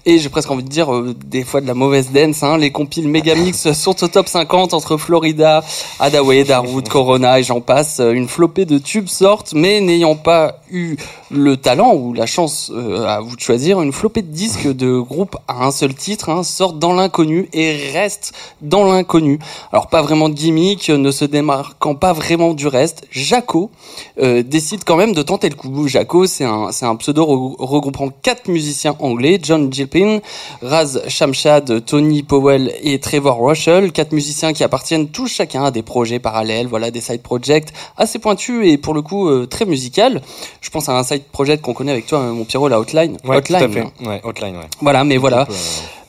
[0.04, 2.42] Et j'ai presque envie de dire, euh, des fois de la mauvaise dance.
[2.42, 2.58] Hein.
[2.58, 5.62] Les compiles Megamix sont au top 50 entre Florida,
[6.00, 8.00] Adaway, Darude, Corona et j'en passe.
[8.00, 10.96] Euh, Une flopée de tubes sortent, mais n'ayant pas eu
[11.30, 14.98] le talent ou la chance euh, à vous de choisir, une flopée de disques de
[14.98, 19.38] groupes à un seul titre hein, sortent dans l'inconnu et restent dans l'inconnu.
[19.72, 23.70] Alors pas vraiment de gimmick, ne se démarquant pas vraiment du reste, Jaco
[24.18, 25.86] euh, décide quand même de tenter le coup.
[25.86, 30.20] Jaco, c'est un, c'est un pseudo re- regroupant quatre musiciens anglais, John Gilpin,
[30.62, 35.82] Raz Shamshad, Tony Powell et Trevor Russell, quatre musiciens qui appartiennent tous chacun à des
[35.82, 40.22] projets parallèles, voilà des side projects assez pointus et pour le coup euh, très musical.
[40.64, 43.18] Je pense à un side project qu'on connaît avec toi, euh, mon Pierrot, la Outline.
[43.24, 43.90] Ouais, tout à Outline.
[43.98, 44.06] fait.
[44.08, 44.66] Ouais, Hotline, ouais.
[44.80, 45.42] Voilà, mais voilà.
[45.42, 45.54] Euh,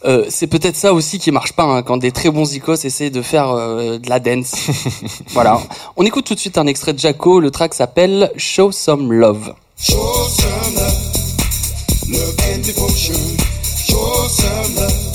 [0.05, 3.09] Euh, c'est peut-être ça aussi qui marche pas hein, quand des très bons icos essaient
[3.09, 4.53] de faire euh, de la dance.
[5.33, 5.59] voilà.
[5.97, 7.39] On écoute tout de suite un extrait de Jaco.
[7.39, 9.55] Le track s'appelle Show Some Love.
[9.79, 9.95] Show
[10.29, 13.15] some love, love and devotion.
[13.63, 15.14] Show some love.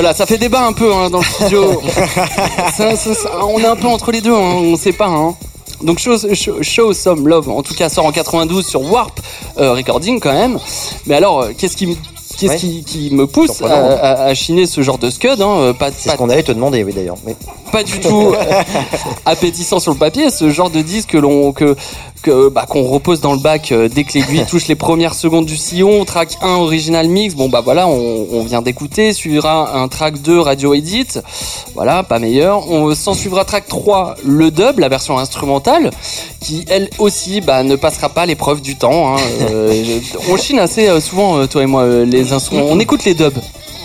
[0.00, 1.82] Voilà, ça fait débat un peu hein, dans le studio.
[2.76, 5.08] Ça- ça- ça- on est un peu entre les deux, hein, on sait pas.
[5.08, 5.34] Hein.
[5.82, 9.18] Donc show, show, Show Some Love, en tout cas, sort en 92 sur Warp
[9.58, 10.60] euh, Recording quand même.
[11.06, 11.94] Mais alors, euh, qu'est-ce qui, me-
[12.38, 12.56] qu'est-ce Ouais.
[12.58, 13.88] qui, qui me pousse à, Surprenant.
[14.00, 16.44] à, à chiner ce genre de scud hein, euh, Pas, C'est pas ce qu'on allait
[16.44, 17.16] te demander, oui d'ailleurs.
[17.26, 17.34] Mais
[17.72, 18.34] pas du tout
[19.26, 21.76] appétissant sur le papier, ce genre de disque que l'on que
[22.22, 25.46] que bah, qu'on repose dans le bac euh, dès que l'aiguille touche les premières secondes
[25.46, 27.34] du sillon, track 1 original mix.
[27.34, 31.18] Bon bah voilà, on, on vient d'écouter, suivra un track 2 radio edit.
[31.74, 32.70] Voilà, pas meilleur.
[32.70, 35.90] On s'en suivra track 3 le dub, la version instrumentale
[36.40, 39.20] qui elle aussi bah, ne passera pas l'épreuve du temps hein.
[39.50, 42.66] Euh, on chine assez euh, souvent toi et moi les instruments.
[42.68, 43.38] On écoute les dubs.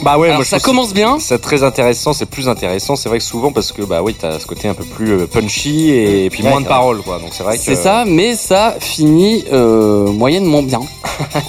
[0.04, 1.18] Bah ouais, Alors, moi, je ça commence bien.
[1.20, 4.38] C'est très intéressant, c'est plus intéressant, c'est vrai que souvent parce que bah oui, t'as
[4.40, 7.20] ce côté un peu plus euh, punchy et, puis Ouais, moins de paroles quoi.
[7.20, 10.82] Donc c'est vrai que C'est ça, mais ça finit euh, moyennement bien,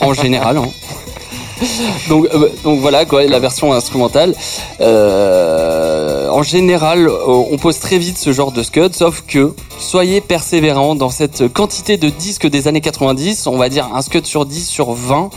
[0.00, 0.58] en général.
[0.58, 0.68] hein.
[2.08, 4.34] Donc, euh, donc voilà quoi, la version instrumentale.
[4.80, 10.20] Euh, en général, euh, on pose très vite ce genre de scud, sauf que soyez
[10.20, 14.44] persévérants dans cette quantité de disques des années 90, on va dire un scud sur
[14.44, 15.30] 10 sur 20,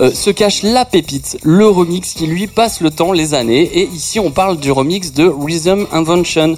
[0.00, 3.62] euh, se cache la pépite, le remix qui lui passe le temps, les années.
[3.62, 6.56] Et ici, on parle du remix de Rhythm Invention.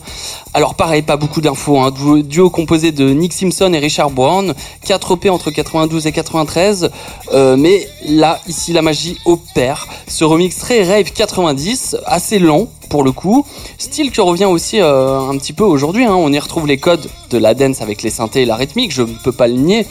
[0.54, 1.78] Alors pareil, pas beaucoup d'infos.
[1.78, 1.92] Hein.
[2.24, 4.54] Duo, composé de Nick Simpson et Richard Brown,
[4.86, 6.90] 4 EP entre 92 et 93.
[7.34, 9.88] Euh, mais là, ici, la magie opère.
[10.08, 13.44] Ce remix très rave 90, assez lent pour le coup.
[13.78, 16.04] Style qui revient aussi euh, un petit peu aujourd'hui.
[16.04, 16.14] Hein.
[16.16, 19.02] On y retrouve les codes de la dance avec les synthés et la rythmique, je
[19.02, 19.86] ne peux pas le nier.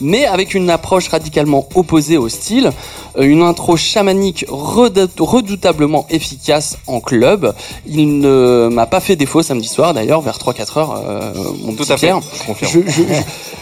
[0.00, 2.70] Mais avec une approche radicalement opposée au style,
[3.16, 7.52] Euh, une intro chamanique redou- redoutablement efficace en club.
[7.86, 11.32] Il ne m'a pas fait défaut samedi soir d'ailleurs, vers 3-4 heures, euh,
[11.64, 12.06] mon tout petit à fait.
[12.08, 12.20] Pierre.
[12.62, 12.78] je,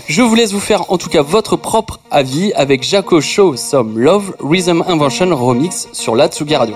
[0.09, 3.99] je vous laisse vous faire en tout cas votre propre avis avec Jaco Show Some
[3.99, 6.75] Love Rhythm Invention Remix sur la Tsugi Radio.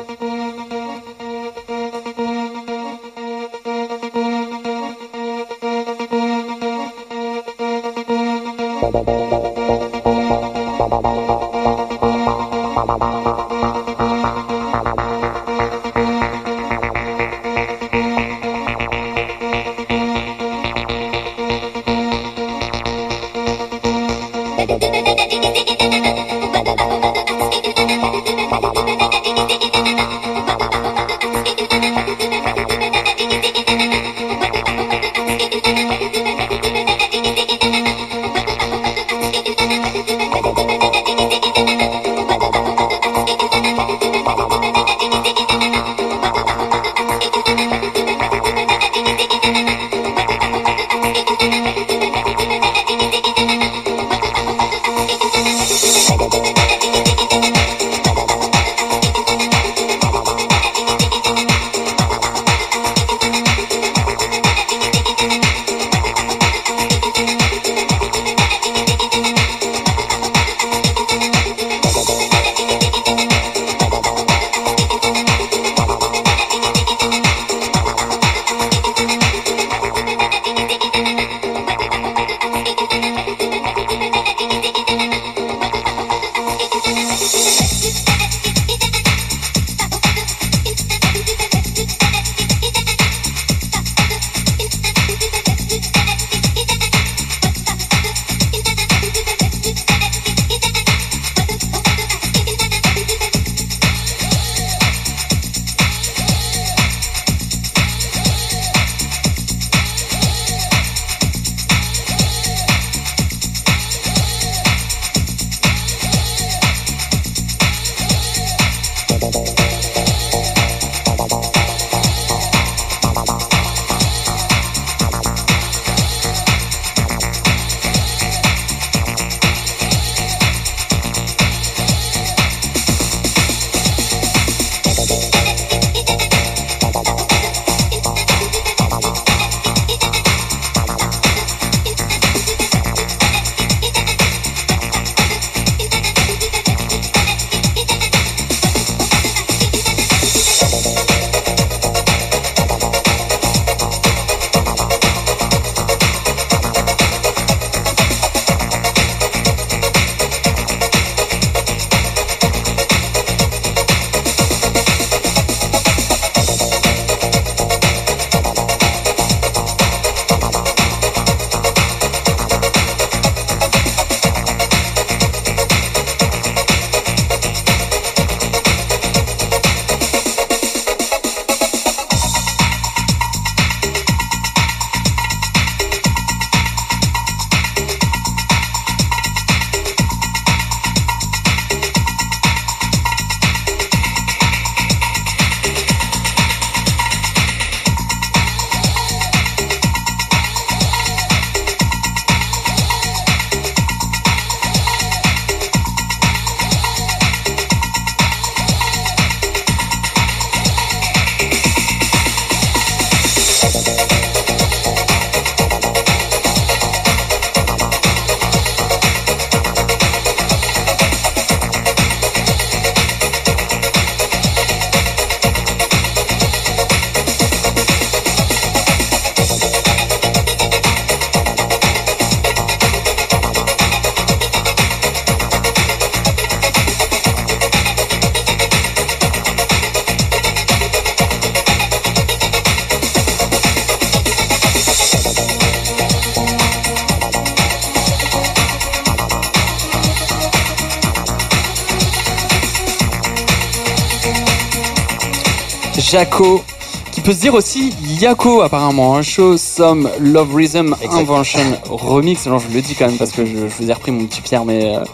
[256.11, 256.65] Jaco,
[257.13, 259.15] qui peut se dire aussi Yako apparemment.
[259.15, 260.97] Un show Some Love Rhythm.
[261.13, 262.49] Invention Remix.
[262.49, 264.41] Alors je le dis quand même parce que je, je vous ai repris mon petit
[264.41, 265.05] Pierre, mais euh,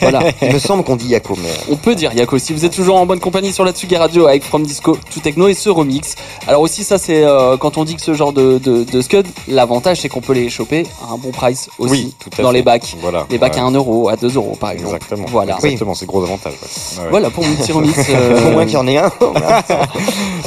[0.00, 0.20] voilà.
[0.42, 1.48] Il me semble qu'on dit Yako, mais.
[1.70, 4.26] On peut dire Yako si vous êtes toujours en bonne compagnie sur la Tsugi Radio
[4.26, 6.14] avec From Disco to Techno et ce remix.
[6.46, 9.26] Alors aussi ça c'est euh, quand on dit que ce genre de, de, de scud,
[9.48, 12.48] l'avantage c'est qu'on peut les choper à un bon price aussi Oui, tout à dans
[12.50, 12.54] fait.
[12.56, 12.96] les bacs.
[13.00, 13.26] Voilà.
[13.30, 13.60] Les bacs Ouais.
[13.60, 14.96] à 1 euro, à 2 euros par exemple.
[14.96, 15.26] Exactement.
[15.30, 15.54] Voilà.
[15.56, 16.52] Exactement, c'est gros avantage.
[16.54, 17.02] ouais.
[17.04, 17.10] Ouais.
[17.10, 17.96] Voilà pour mon petit remix.
[18.10, 19.10] euh, Au moins qu'il y en ait un.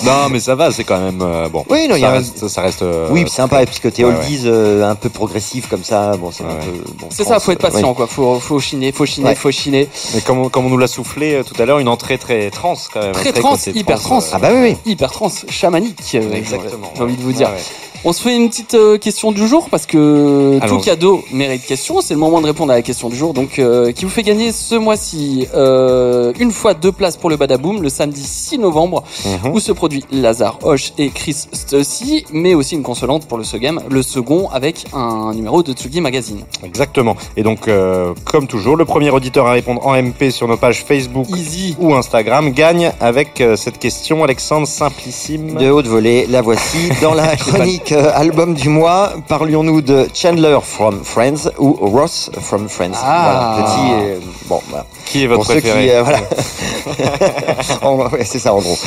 [0.03, 1.65] Non, mais ça va, c'est quand même euh, bon.
[1.69, 2.81] Oui, non, il y ça a reste, ça reste.
[2.83, 6.47] euh, oui, sympa, puisque t'es oldies euh, un peu progressif comme ça, bon, c'est un
[6.55, 6.71] peu.
[6.99, 7.95] bon, C'est ça, faut être euh, patient ouais.
[7.95, 8.07] quoi.
[8.07, 9.35] Faut, faut chiner, faut chiner, Ouais.
[9.35, 9.87] faut chiner.
[10.13, 12.49] Mais comme, on- comme on nous l'a soufflé euh, tout à l'heure, une entrée très
[12.51, 13.11] trans quand même.
[13.13, 14.19] Très un trans, hyper trans.
[14.21, 14.91] euh, Ah bah oui, oui.
[14.91, 15.99] Hyper trans, chamanique.
[16.15, 16.91] euh, Exactement.
[16.95, 17.49] J'ai envie de vous dire.
[17.49, 17.61] Ouais, ouais.
[18.07, 22.01] On se fait une petite euh, question du jour parce que tout cadeau mérite question.
[22.01, 23.33] C'est le moment de répondre à la question du jour.
[23.33, 27.35] Donc, euh, qui vous fait gagner ce mois-ci euh, une fois deux places pour le
[27.35, 29.53] Badaboom le samedi 6 novembre Mhm.
[29.53, 33.77] où se produit Lazare Hoche et Chris Stussy, mais aussi une consolante pour le second,
[33.89, 36.41] le second avec un numéro de Tsugi Magazine.
[36.63, 37.15] Exactement.
[37.37, 40.83] Et donc, euh, comme toujours, le premier auditeur à répondre en MP sur nos pages
[40.87, 41.75] Facebook Easy.
[41.79, 45.55] ou Instagram gagne avec euh, cette question, Alexandre Simplissime.
[45.55, 46.89] De haute volée, la voici.
[47.01, 52.67] Dans la chronique euh, album du mois, parlions-nous de Chandler from Friends ou Ross from
[52.69, 52.93] Friends.
[53.03, 53.55] Ah.
[53.55, 54.85] Voilà, petit, euh, bon, voilà.
[55.05, 56.19] Qui est votre préféré euh, voilà.
[58.11, 58.77] Ouais, c'est ça en gros.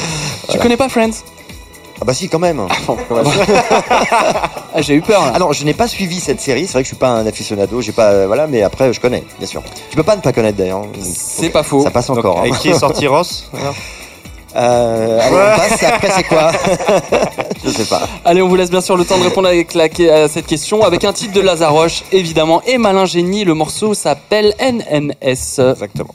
[0.50, 1.22] Tu connais pas Friends?
[2.00, 2.61] Ah bah si quand même.
[4.74, 5.32] ah, J'ai eu peur là.
[5.34, 6.66] Alors je n'ai pas suivi cette série.
[6.66, 7.80] C'est vrai que je suis pas un aficionado.
[7.80, 9.62] J'ai pas, euh, voilà, mais après je connais, bien sûr.
[9.90, 10.82] Tu peux pas ne pas connaître d'ailleurs.
[11.02, 11.82] C'est pas faux.
[11.82, 12.40] Ça passe Donc, encore.
[12.40, 12.44] hein.
[12.44, 13.50] Et qui est sorti Ross
[14.57, 15.82] Euh, allez, on passe.
[15.82, 16.53] Après c'est quoi
[17.64, 18.09] Je sais pas.
[18.24, 19.84] Allez, on vous laisse bien sûr le temps de répondre avec la-
[20.24, 23.44] à cette question avec un titre de Lazaroche, évidemment, et Malin Génie.
[23.44, 25.61] Le morceau s'appelle NNS.
[25.61, 26.14] Exactement.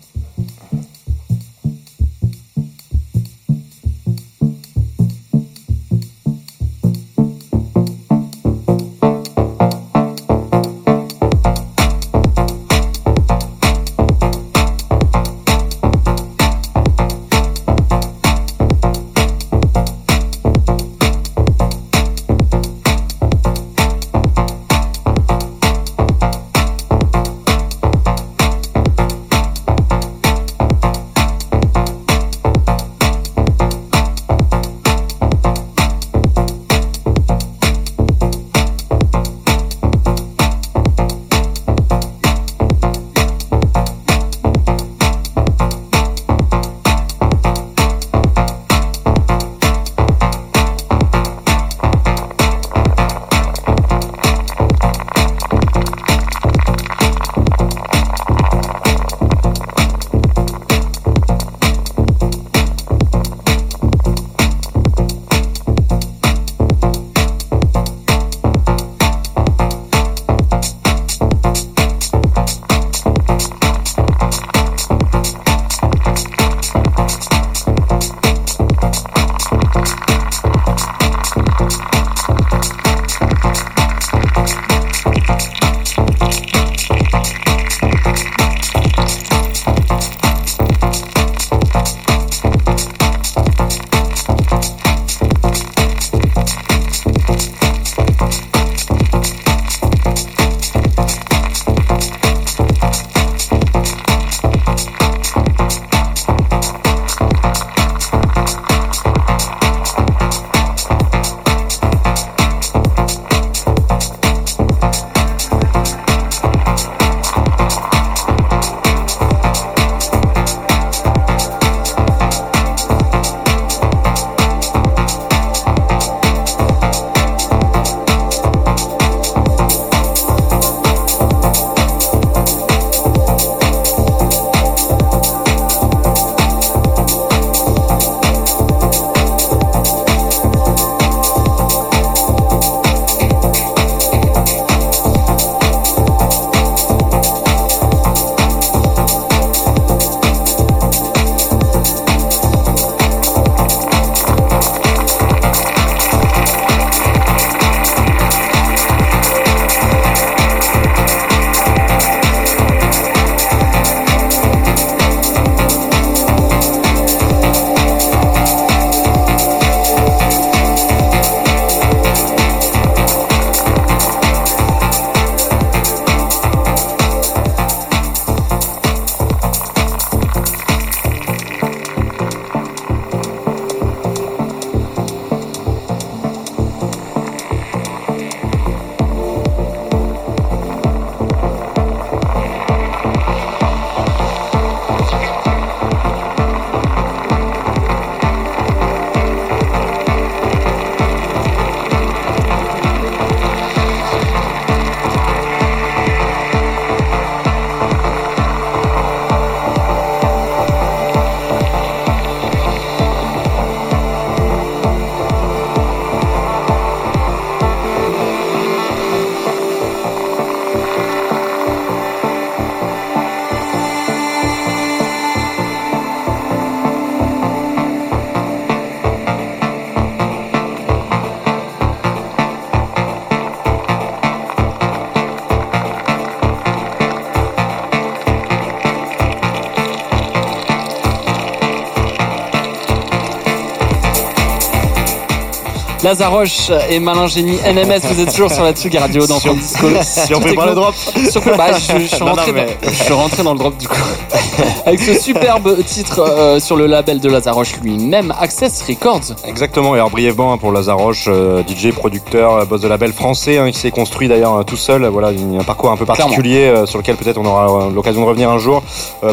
[246.03, 249.87] Lazaroche et Malin Génie NMS, vous êtes toujours sur la Tsugi Radio dans Fun Disco.
[250.03, 250.93] Si on fait pas le drop.
[251.29, 253.59] Sur- bah, je, je suis Non, non, rentré mais- dans, je suis rentré dans le
[253.59, 253.95] drop du coup.
[254.85, 259.21] Avec ce superbe titre euh, sur le label de Lazaroche lui-même, Access Records.
[259.47, 263.57] Exactement, et alors brièvement hein, pour Lazaroche, euh, DJ, producteur, euh, boss de label français,
[263.57, 266.97] hein, qui s'est construit d'ailleurs tout seul, voilà, un parcours un peu particulier euh, sur
[266.99, 268.83] lequel peut-être on aura l'occasion de revenir un jour.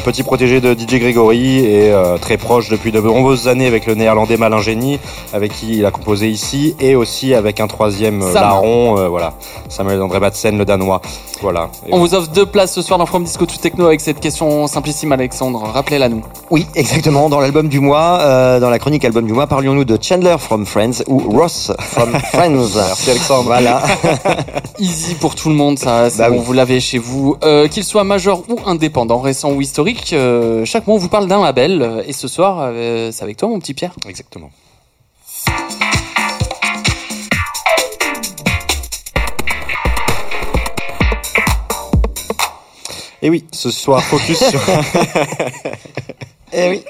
[0.05, 4.37] Petit protégé de DJ Grégory et très proche depuis de nombreuses années avec le néerlandais
[4.37, 4.99] Malin Génie,
[5.33, 8.43] avec qui il a composé ici, et aussi avec un troisième euh, Sam.
[8.43, 9.35] larron, euh, voilà,
[9.69, 11.01] Samuel André Batsen, le danois.
[11.43, 11.71] Voilà.
[11.87, 14.21] Et On vous offre deux places ce soir dans From Disco to Techno avec cette
[14.21, 15.63] question simplissime, Alexandre.
[15.63, 16.23] Rappelez-la nous.
[16.51, 17.29] Oui, exactement.
[17.31, 20.67] Dans l'album du mois, euh, dans la chronique album du mois, parlions-nous de Chandler from
[20.67, 22.75] Friends ou Ross from Friends.
[22.77, 23.45] Merci Alexandre.
[23.45, 23.83] Voilà.
[24.79, 26.43] Easy pour tout le monde, ça, c'est Bah bon, oui.
[26.45, 27.37] vous l'avez chez vous.
[27.45, 31.27] Euh, Qu'il soit majeur ou indépendant, récent ou historique, euh, chaque mois on vous parle
[31.29, 32.05] d'un label.
[32.07, 33.93] Et ce soir, euh, c'est avec toi, mon petit Pierre.
[34.07, 34.51] Exactement.
[43.23, 44.61] Et oui, ce soir, focus sur...
[46.53, 46.83] Eh oui.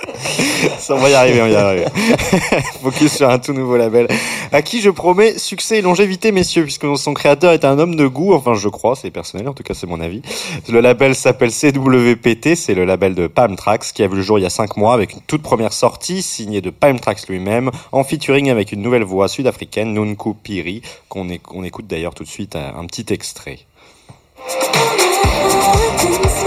[0.79, 1.85] Ça, on va y arriver, on va y arriver.
[2.83, 4.09] Focus sur un tout nouveau label.
[4.53, 8.07] À qui je promets succès et longévité, messieurs, puisque son créateur est un homme de
[8.07, 8.33] goût.
[8.33, 10.23] Enfin, je crois, c'est personnel, en tout cas, c'est mon avis.
[10.71, 14.39] Le label s'appelle CWPT, c'est le label de Palm Tracks, qui a vu le jour
[14.39, 17.71] il y a cinq mois avec une toute première sortie signée de Palm Tracks lui-même,
[17.93, 22.57] en featuring avec une nouvelle voix sud-africaine, Nunku Piri, qu'on écoute d'ailleurs tout de suite
[22.57, 23.59] un, un petit extrait.
[25.33, 26.40] Everything's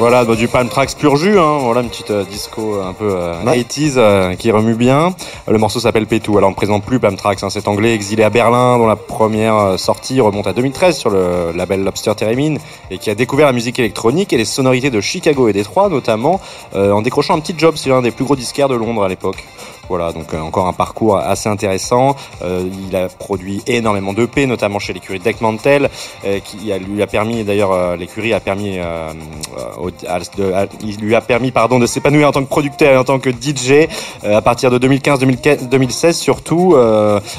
[0.00, 1.58] Voilà, bah, du Palm Tracks pur jus, hein.
[1.60, 3.60] voilà une petite euh, disco un peu euh, Ouais.
[3.60, 5.14] 80s euh, qui remue bien.
[5.46, 7.50] Le morceau s'appelle Pétou, alors on ne présente plus Palm Tracks, hein.
[7.50, 11.52] cet anglais exilé à Berlin dont la première euh, sortie remonte à 2013 sur le
[11.54, 12.54] label Lobster Theremin
[12.90, 16.40] et qui a découvert la musique électronique et les sonorités de Chicago et Détroit notamment
[16.74, 19.08] euh, en décrochant un petit job sur l'un des plus gros disquaires de Londres à
[19.08, 19.44] l'époque.
[19.90, 22.14] Voilà, donc euh, encore un parcours assez intéressant.
[22.44, 25.90] Euh, il a produit énormément d'EP, notamment chez l'écurie Deck Mantel,
[26.24, 31.80] euh, qui lui a permis d'ailleurs l'écurie a permis de- il lui a permis pardon
[31.80, 33.88] de s'épanouir en tant que producteur et en tant que DJ
[34.22, 36.76] à partir de 2015-2016 surtout,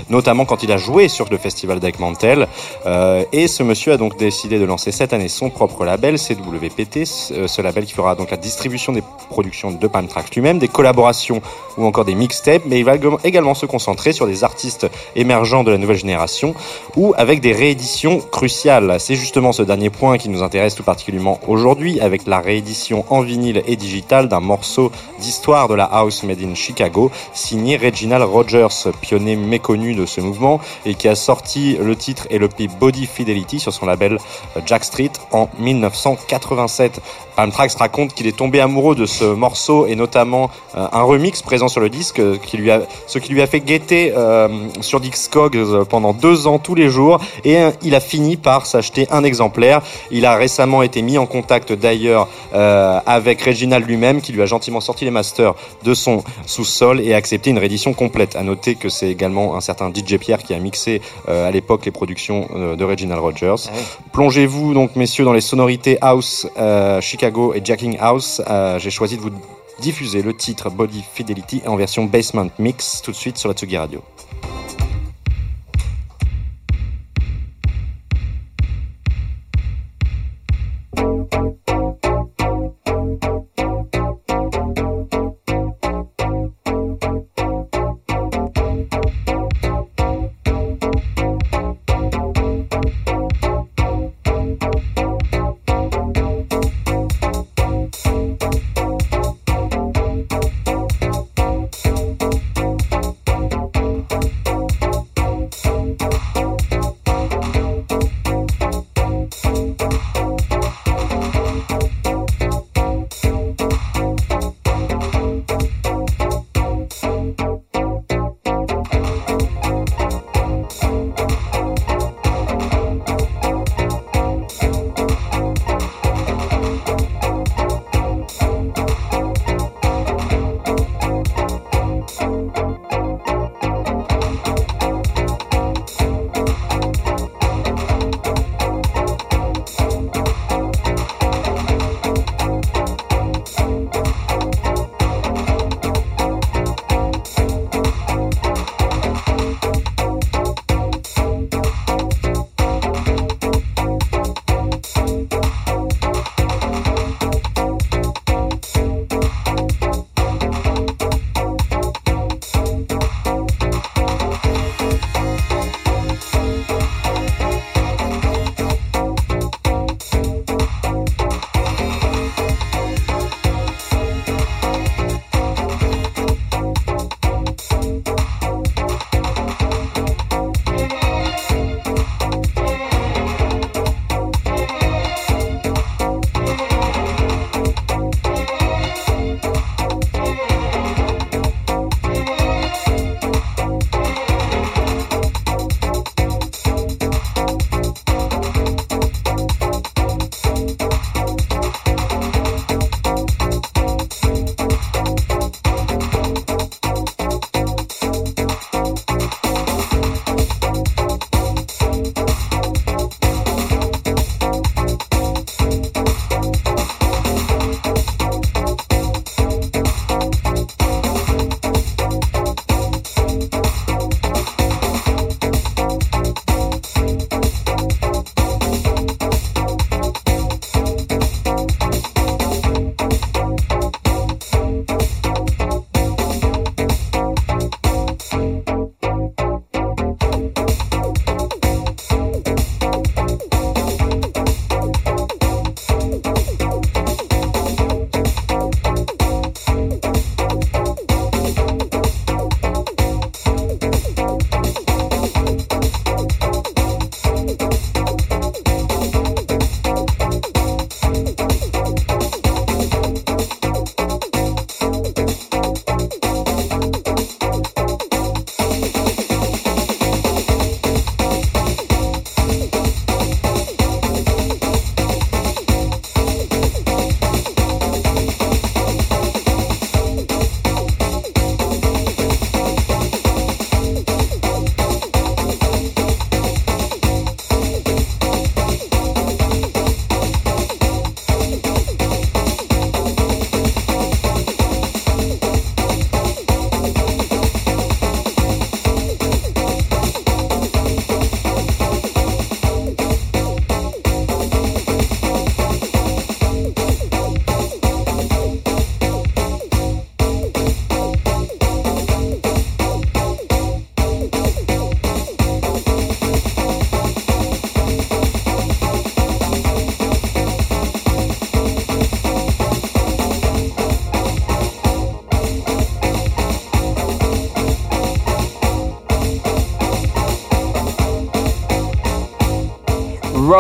[0.10, 2.48] notamment quand il a joué sur le festival Deck Mantel.
[2.86, 7.06] Euh, et ce monsieur a donc décidé de lancer cette année son propre label CWPT,
[7.06, 11.42] ce, label qui fera donc la distribution des productions de Palm Tracks lui-même, des collaborations
[11.78, 12.16] ou encore des
[12.66, 16.56] mais il va également- se concentrer sur des artistes émergents de la nouvelle génération
[16.96, 18.96] ou avec des rééditions cruciales.
[19.00, 23.22] C'est justement ce dernier point qui nous intéresse tout particulièrement aujourd'hui avec la réédition en
[23.22, 28.88] vinyle et digital d'un morceau d'histoire de la house made in Chicago signé Reginald Rogers,
[29.02, 32.48] pionnier méconnu de ce mouvement et qui a sorti le titre et le
[32.80, 34.18] Body Fidelity sur son label
[34.56, 37.02] euh, Jack Street en 1987.
[37.42, 41.42] Palm Tracks raconte qu'il est tombé amoureux de ce morceau et notamment euh, un remix
[41.42, 44.48] présent sur le disque euh, qui lui a, ce qui lui a fait guetter euh,
[44.80, 49.24] sur Discogs pendant deux ans tous les jours et il a fini par s'acheter un
[49.24, 49.82] exemplaire.
[50.12, 54.46] Il a récemment été mis en contact d'ailleurs euh, avec Reginald lui-même qui lui a
[54.46, 58.36] gentiment sorti les masters de son sous-sol et a accepté une réédition complète.
[58.36, 61.86] À noter que c'est également un certain DJ Pierre qui a mixé euh, à l'époque
[61.86, 63.72] les productions de Reginald Rogers.
[64.12, 67.02] Plongez-vous donc messieurs dans les sonorités house euh,
[67.56, 68.42] Et Jacking House.
[68.50, 69.32] Euh, J'ai choisi de vous
[69.80, 73.78] diffuser le titre Body Fidelity en version basement mix tout de suite sur la Tsugi
[73.78, 74.02] Radio.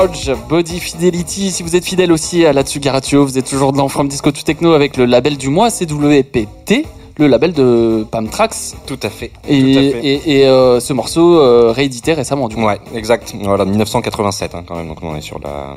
[0.07, 1.51] Body Fidelity.
[1.51, 4.31] Si vous êtes fidèle aussi à la Tsuga Radio, vous êtes toujours dans From Disco
[4.31, 6.85] to Techno avec le label du mois, c'est WPT,
[7.17, 8.75] le label de Pam Trax.
[8.87, 9.31] Tout à fait.
[9.47, 9.99] Et, Tout à fait.
[10.03, 12.63] et, et, euh, ce morceau euh, réédité récemment du coup.
[12.65, 13.35] Ouais, exact.
[13.43, 14.87] Voilà, 1987 hein, quand même.
[14.87, 15.75] Donc on est sur la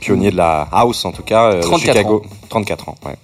[0.00, 1.52] pionnier de la house en tout cas.
[1.52, 2.22] euh, 34 Chicago.
[2.48, 2.94] 34 ans.
[3.04, 3.16] Ouais.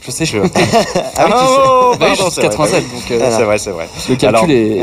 [0.00, 0.38] Je sais, je...
[1.16, 3.00] Ah oui, oh, pardon, c'est vrai, 87, bah oui.
[3.00, 3.88] donc euh, C'est vrai, c'est vrai.
[4.08, 4.80] le calcul Alors, est...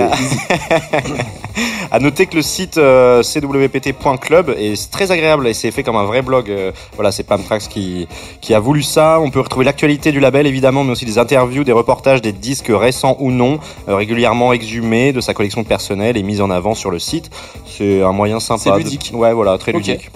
[1.95, 6.05] À noter que le site euh, cwpt.club est très agréable et c'est fait comme un
[6.05, 6.49] vrai blog.
[6.49, 8.07] euh, voilà, c'est Pamtrax qui
[8.41, 9.19] qui a voulu ça.
[9.21, 12.71] On peut retrouver l'actualité du label évidemment, mais aussi des interviews, des reportages, des disques
[12.73, 16.89] récents ou non, euh, régulièrement exhumés de sa collection personnelle et mis en avant sur
[16.89, 17.29] le site.
[17.77, 18.61] C'est un moyen sympa.
[18.63, 19.11] C'est de- ludique.
[19.13, 20.09] Ouais, voilà, très ludique.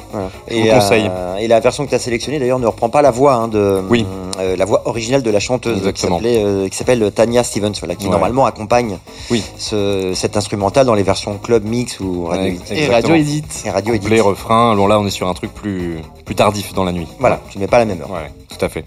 [0.49, 1.07] Je Et, vous conseille.
[1.11, 3.47] euh, et la version que tu as sélectionnée d'ailleurs ne reprend pas la voix hein,
[3.47, 4.03] de Oui.
[4.39, 6.17] euh, la voix originale de la chanteuse Exactement.
[6.17, 8.11] qui s'appelait, euh, s'appelle Tanya Stevens, voilà, qui Ouais.
[8.11, 8.97] normalement accompagne
[9.29, 9.43] Oui.
[9.59, 12.61] ce, cet instrumental dans les versions club mix ou radio Ouais, edit.
[12.73, 12.87] Et.
[12.87, 13.43] Radio Edit.
[13.65, 14.09] et radio edit.
[14.09, 14.71] Les refrains.
[14.71, 17.07] Alors là, on est sur un truc plus plus tardif dans la nuit.
[17.19, 18.09] Voilà, tu mets pas la même heure.
[18.11, 18.83] Ouais, tout à fait.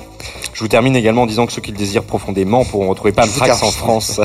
[0.52, 3.26] Je vous termine également en disant que ceux qui le désirent profondément pourront retrouver Pam
[3.28, 3.76] Tout Trax à en fait.
[3.78, 4.20] France.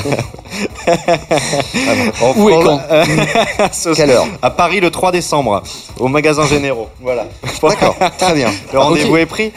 [2.37, 2.79] Où et quand
[3.71, 5.61] Ce- Quelle heure À Paris le 3 décembre,
[5.99, 6.89] au magasin Généraux.
[7.01, 7.25] Voilà.
[7.61, 9.19] D'accord, très bien, Le rendez-vous ok.
[9.19, 9.51] est pris.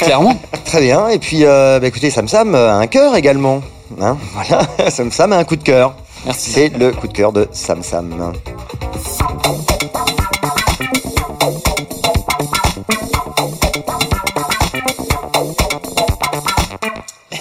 [0.00, 0.36] Clairement.
[0.64, 1.08] très bien.
[1.08, 3.62] Et puis, euh, bah, écoutez, Sam Sam a un cœur également.
[4.00, 5.94] Hein voilà, Sam Sam a un coup de cœur.
[6.26, 6.50] Merci.
[6.50, 8.12] C'est le coup de cœur de Sam Sam.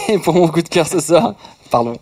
[0.07, 1.33] Et pour mon coup de cœur ce soir,
[1.71, 1.95] pardon.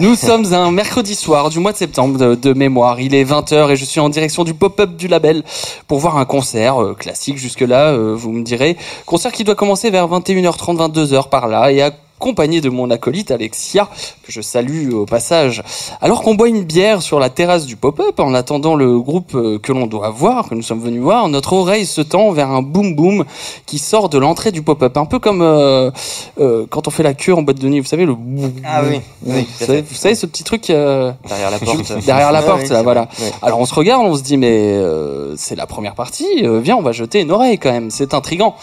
[0.00, 2.98] Nous sommes un mercredi soir du mois de septembre de, de mémoire.
[2.98, 5.42] Il est 20h et je suis en direction du pop-up du label
[5.86, 8.78] pour voir un concert euh, classique jusque-là, euh, vous me direz.
[9.04, 11.82] Concert qui doit commencer vers 21h30, 22h par là et
[12.22, 13.88] accompagné de mon acolyte Alexia,
[14.22, 15.64] que je salue au passage.
[16.00, 19.58] Alors qu'on boit une bière sur la terrasse du pop-up en attendant le groupe euh,
[19.58, 22.62] que l'on doit voir, que nous sommes venus voir, notre oreille se tend vers un
[22.62, 23.24] boom boom
[23.66, 24.96] qui sort de l'entrée du pop-up.
[24.96, 25.90] Un peu comme euh,
[26.38, 28.52] euh, quand on fait la queue en boîte de nuit, vous savez, le boum.
[28.64, 29.88] Ah oui, oui, vous, savez, fait.
[29.88, 32.04] vous savez ce petit truc euh, Derrière la porte.
[32.06, 33.08] derrière la porte, oui, là, voilà.
[33.42, 36.76] Alors on se regarde, on se dit mais euh, c'est la première partie, euh, viens
[36.76, 38.54] on va jeter une oreille quand même, c'est intrigant.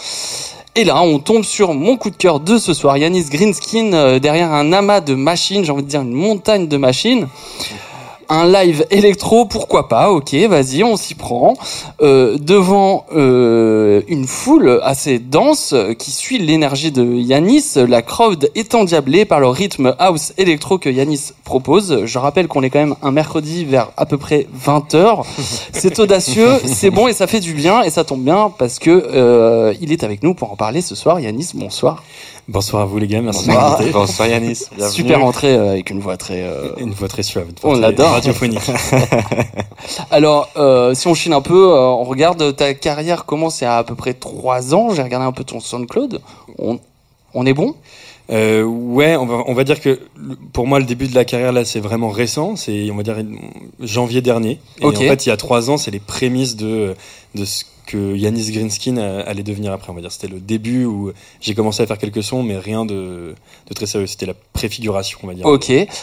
[0.76, 4.20] Et là on tombe sur mon coup de cœur de ce soir, Yanis Greenskin euh,
[4.20, 7.28] derrière un amas de machines, j'ai envie de dire une montagne de machines.
[8.32, 11.56] Un live électro, pourquoi pas, ok, vas-y, on s'y prend.
[12.00, 18.76] Euh, devant euh, une foule assez dense qui suit l'énergie de Yanis, la crowd est
[18.76, 22.06] endiablée par le rythme house électro que Yanis propose.
[22.06, 25.26] Je rappelle qu'on est quand même un mercredi vers à peu près 20h.
[25.72, 28.92] C'est audacieux, c'est bon et ça fait du bien et ça tombe bien parce que
[28.92, 31.20] euh, il est avec nous pour en parler ce soir.
[31.20, 32.04] Yanis, bonsoir.
[32.50, 33.80] Bonsoir à vous les gars, merci Bonsoir.
[33.94, 34.64] Bonsoir Yanis.
[34.76, 34.92] bienvenue.
[34.96, 36.42] Super entrée euh, avec une voix très...
[36.42, 37.46] euh, Une voix très suave.
[37.62, 38.10] On l'adore.
[38.10, 38.60] Radiophonique.
[40.12, 43.78] Alors, euh, si on chine un peu, on regarde ta carrière commence il y a
[43.78, 44.96] à peu près trois ans.
[44.96, 46.22] J'ai regardé un peu ton SoundCloud.
[46.58, 46.80] On,
[47.36, 47.76] on est bon?
[48.32, 50.00] Euh, ouais, on va, on va dire que
[50.52, 53.18] pour moi le début de la carrière là c'est vraiment récent, c'est on va dire
[53.80, 54.60] janvier dernier.
[54.82, 56.96] Et en fait il y a trois ans c'est les prémices de
[57.34, 59.90] de ce que Yanis Greenskin euh, allait devenir après.
[59.92, 61.12] On va dire c'était le début où
[61.42, 63.34] j'ai commencé à faire quelques sons mais rien de,
[63.68, 64.06] de très sérieux.
[64.08, 65.46] C'était la préfiguration on va dire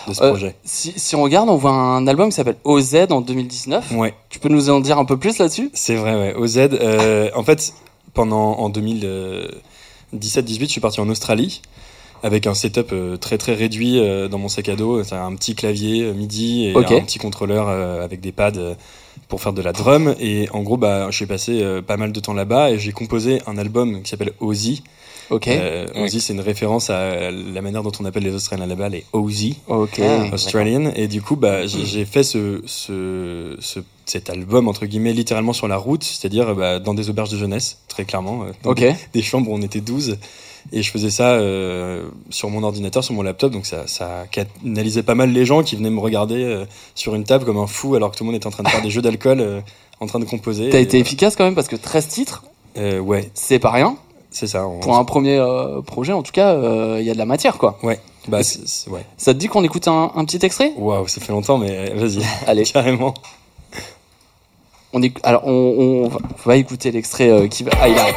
[0.08, 0.56] de ce Euh, projet.
[0.64, 3.92] Si, si on regarde, on voit un album qui s'appelle OZ en 2019.
[3.92, 4.14] Ouais.
[4.30, 5.70] Tu peux nous en dire un peu plus là-dessus?
[5.74, 6.34] C'est vrai, ouais.
[6.34, 7.72] OZ, euh, en fait,
[8.14, 9.50] pendant en 2017-18,
[10.60, 11.62] je suis parti en Australie
[12.22, 15.02] avec un setup euh, très très réduit euh, dans mon sac à dos.
[15.04, 18.76] C'est un petit clavier euh, MIDI et un petit contrôleur avec des pads
[19.28, 20.14] pour faire de la drum.
[20.20, 23.40] Et en gros, bah, je suis passé pas mal de temps là-bas et j'ai composé
[23.46, 24.82] un album qui s'appelle Ozzy.
[25.30, 25.48] Ok.
[25.48, 29.04] Euh, Ozzy, c'est une référence à la manière dont on appelle les Australiens là-bas, les
[29.12, 29.58] Ozzy.
[29.66, 30.00] ok.
[30.00, 30.32] Ah.
[30.32, 35.52] Australian et du coup bah j'ai fait ce, ce, ce cet album entre guillemets littéralement
[35.52, 38.78] sur la route c'est-à-dire bah, dans des auberges de jeunesse très clairement dans Ok.
[38.80, 40.16] des, des chambres où on était 12
[40.72, 45.02] et je faisais ça euh, sur mon ordinateur sur mon laptop donc ça ça canalisait
[45.02, 46.64] pas mal les gens qui venaient me regarder euh,
[46.94, 48.68] sur une table comme un fou alors que tout le monde était en train de
[48.68, 49.60] faire des jeux d'alcool euh,
[50.00, 52.44] en train de composer T'as été euh, efficace quand même parce que 13 titres,
[52.76, 53.96] euh, ouais c'est pas rien.
[54.30, 57.14] c'est ça on- Pour un premier euh, projet, en tout cas, euh, il y a
[57.14, 57.78] de la matière quoi.
[57.82, 60.72] ouais bah c'est- c'est- ouais Ça te dit qu'on écoute un, un petit extrait?
[60.76, 62.64] Waouh ça fait longtemps mais euh, vas-y Allez.
[62.64, 63.14] carrément
[64.92, 67.72] On éc- Alors, on, on va- on va écouter l'extrait euh, qui va.
[67.80, 68.14] Ah, il arrive.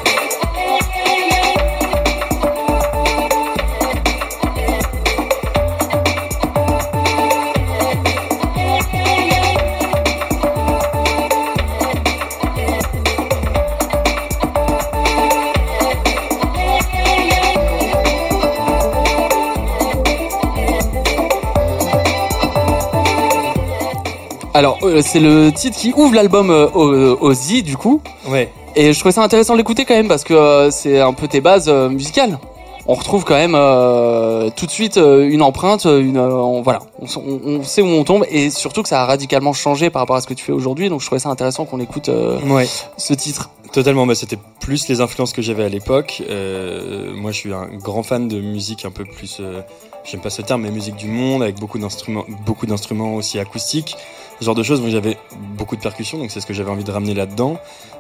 [24.59, 28.01] Alors, euh, c'est le titre qui ouvre l'album euh, Ozzy, du coup.
[28.27, 28.51] Ouais.
[28.75, 31.29] Et je trouvais ça intéressant de l'écouter quand même parce que euh, c'est un peu
[31.29, 32.37] tes bases euh, musicales.
[32.85, 36.79] On retrouve quand même euh, tout de suite euh, une empreinte, une euh, on- voilà,
[37.01, 39.89] on, s- on- on sait où on tombe et surtout que ça a radicalement changé
[39.89, 40.89] par rapport à ce que tu fais aujourd'hui.
[40.89, 42.67] Donc je trouvais ça intéressant qu'on écoute euh, Ouais.
[42.97, 43.51] ce titre.
[43.71, 46.21] Totalement, bah, c'était plus les influences que j'avais à l'époque.
[46.29, 49.61] Euh, moi, je suis un grand fan de musique un peu plus, euh,
[50.03, 53.95] j'aime pas ce terme, mais musique du monde avec beaucoup d'instruments, beaucoup d'instruments aussi acoustiques,
[54.39, 54.81] ce genre de choses.
[54.81, 55.17] Moi, j'avais
[55.57, 57.57] beaucoup de percussions, donc c'est ce que j'avais envie de ramener là-dedans.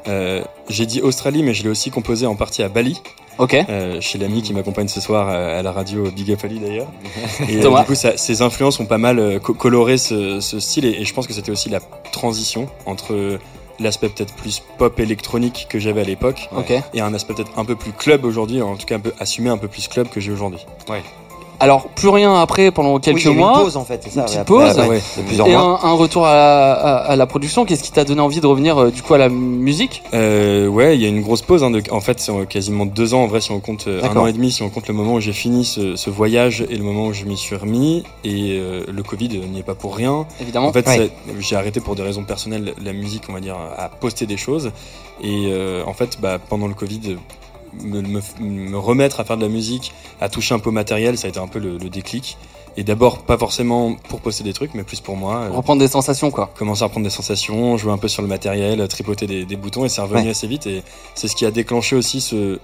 [0.07, 3.01] Euh, j'ai dit Australie, mais je l'ai aussi composé en partie à Bali,
[3.37, 3.53] Ok.
[3.69, 6.87] euh, chez l'ami qui m'accompagne ce soir euh, à la radio Big Up Ali d'ailleurs.
[7.49, 7.81] Et euh, Thomas.
[7.81, 11.01] du coup, ça, ces influences ont pas mal euh, co- coloré ce, ce style, et,
[11.01, 11.79] et je pense que c'était aussi la
[12.11, 13.37] transition entre
[13.81, 16.73] l'aspect peut-être plus pop électronique que j'avais à l'époque Ok.
[16.93, 19.49] et un aspect peut-être un peu plus club aujourd'hui, en tout cas un peu assumé
[19.49, 20.65] un peu plus club que j'ai aujourd'hui.
[21.61, 23.57] Alors plus rien après pendant quelques Oui, mois.
[23.57, 24.21] Une pause en fait, c'est ça.
[24.21, 24.87] Une petite après, pause.
[24.87, 25.79] ouais, plusieurs Et mois.
[25.83, 28.77] un, un retour à, à, à la production, qu'est-ce qui t'a donné envie de revenir
[28.77, 30.01] euh, du coup à la musique?
[30.13, 31.63] Euh, ouais, il y a une grosse pause.
[31.63, 34.15] Hein, de, en fait, c'est quasiment deux ans en vrai si on compte euh, un
[34.15, 36.77] an et demi, si on compte le moment où j'ai fini ce, ce voyage et
[36.77, 38.03] le moment où je m'y suis remis.
[38.23, 40.25] Et euh, le Covid n'y est pas pour rien.
[40.39, 40.67] Évidemment.
[40.69, 41.11] En fait, Ouais.
[41.39, 44.71] j'ai arrêté pour des raisons personnelles la musique, on va dire, à poster des choses.
[45.21, 45.51] Et
[45.85, 47.17] en fait, bah, pendant le Covid,
[47.83, 51.17] me, me, me remettre à faire de la musique, à toucher un peu au matériel,
[51.17, 52.37] ça a été un peu le, le déclic.
[52.77, 55.35] Et d'abord, pas forcément pour poster des trucs, mais plus pour moi.
[55.37, 56.51] euh, Reprendre des sensations quoi.
[56.57, 59.85] commencer à prendre des sensations, jouer un peu sur le matériel, tripoter des, des boutons
[59.85, 60.29] et c'est revenu Ouais.
[60.29, 60.83] assez vite et
[61.15, 62.59] c'est ce qui a déclenché aussi ce,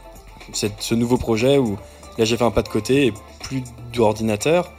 [0.54, 1.78] cette- ce nouveau projet où
[2.18, 4.72] là j'ai fait un pas de côté et plus d'ordinateur,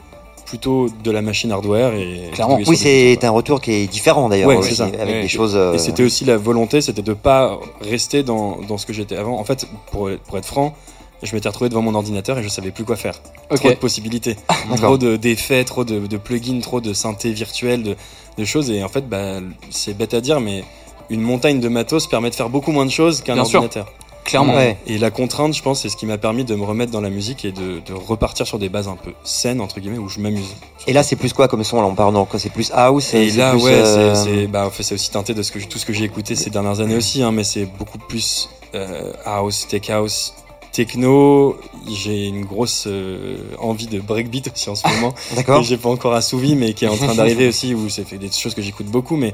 [0.47, 2.57] plutôt de la machine hardware et Clairement.
[2.65, 4.85] Oui, c'est un retour qui est différent d'ailleurs, Ouais, ça.
[4.85, 5.21] avec Ouais.
[5.21, 5.55] des choses.
[5.55, 9.15] euh, Et c'était aussi la volonté, c'était de pas rester dans, dans ce que j'étais
[9.17, 9.37] avant.
[9.39, 10.73] En fait, pour, pour être franc,
[11.21, 13.19] je m'étais retrouvé devant mon ordinateur et je savais plus quoi faire.
[13.53, 14.35] Trop de possibilités,
[14.77, 17.95] trop de- d'effets, trop de, de plugins, trop de synthé virtuels, de,
[18.37, 18.69] de choses.
[18.71, 19.39] Et en fait, bah,
[19.69, 20.63] c'est bête à dire, mais
[21.09, 23.67] une montagne de matos permet de faire beaucoup moins de choses qu'un sûr.
[24.27, 24.55] Clairement.
[24.55, 24.77] Ouais.
[24.87, 27.09] Et la contrainte, je pense, c'est ce qui m'a permis de me remettre dans la
[27.09, 30.19] musique et de, de repartir sur des bases un peu saines, entre guillemets, où je
[30.19, 30.53] m'amuse.
[30.85, 33.13] Et là, c'est plus quoi comme son là On parle donc c'est plus house.
[33.13, 35.59] Et là, plus, ouais, euh, c'est, bah, en fait, c'est aussi teinté de ce que,
[35.59, 39.13] tout ce que j'ai écouté ces dernières années aussi, hein, mais c'est beaucoup plus euh,
[39.23, 40.33] house, tech house,
[40.73, 41.55] techno.
[41.89, 45.15] J'ai une grosse euh, envie de breakbeat aussi en ce moment.
[45.37, 45.61] D'accord.
[45.61, 48.17] que j'ai pas encore assouvi, mais qui est en train d'arriver aussi, où c'est fait
[48.17, 49.33] des choses que j'écoute beaucoup, mais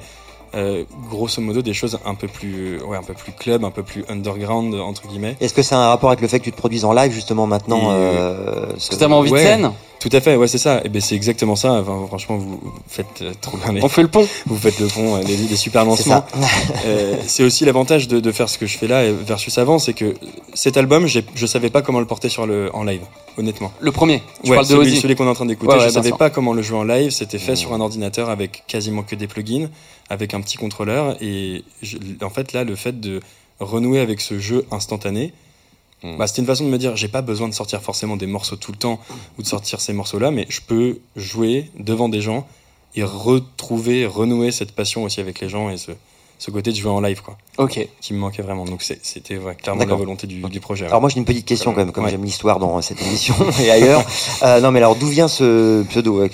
[0.56, 3.84] euh, grosso modo des choses un peu plus, ouais, un peu plus club, un peu
[3.84, 5.36] plus underground entre guillemets.
[5.42, 7.48] Est-ce que c'est un rapport avec le fait que tu te produises en live justement
[7.48, 9.40] maintenant Et, euh, ce- Parce que t'as envie Ouais.
[9.42, 9.72] de scène
[10.04, 10.82] Tout à fait, ouais, c'est ça.
[10.84, 11.76] Et ben c'est exactement ça.
[11.76, 13.72] Enfin, franchement, vous faites euh, trop bien.
[13.72, 14.28] les- On fait le pont.
[14.48, 16.26] Vous faites le pont, euh, les, les super C'est lancements.
[16.26, 16.28] ça.
[16.86, 19.94] Euh, c'est aussi l'avantage de, de faire ce que je fais là versus avant, c'est
[19.94, 20.16] que
[20.54, 23.00] cet album, je savais pas comment le porter sur le en live,
[23.38, 23.72] honnêtement.
[23.80, 24.22] Le premier.
[24.44, 26.30] Tu Ouais, parles de celui, qu'on est en train d'écouter, Ouais, ouais, je savais pas
[26.30, 27.12] comment le jouer en live.
[27.12, 29.70] C'était fait sur un ordinateur avec quasiment que des plugins,
[30.10, 31.16] avec un petit contrôleur.
[31.22, 33.22] Et je- en fait, là, le fait de
[33.62, 35.32] renouer avec ce jeu instantané,
[36.04, 36.18] Mm.
[36.18, 38.56] bah, c'était une façon de me dire, j'ai pas besoin de sortir forcément des morceaux
[38.58, 39.00] tout le temps
[39.38, 42.46] ou de sortir ces morceaux-là, mais je peux jouer devant des gens
[42.96, 45.92] et retrouver, renouer cette passion aussi avec les gens et ce,
[46.40, 47.88] ce côté de jouer en live, quoi, Ok.
[48.02, 48.66] qui me manquait vraiment.
[48.66, 50.84] Donc c'était ouais, clairement la volonté du, du projet.
[50.84, 50.90] ouais.
[50.90, 52.12] Alors moi j'ai une petite question quand même, comme Ouais.
[52.12, 53.34] j'aime l'histoire dans cette émission
[53.64, 54.04] et ailleurs.
[54.44, 56.28] Euh, non mais alors d'où vient ce pseudo euh,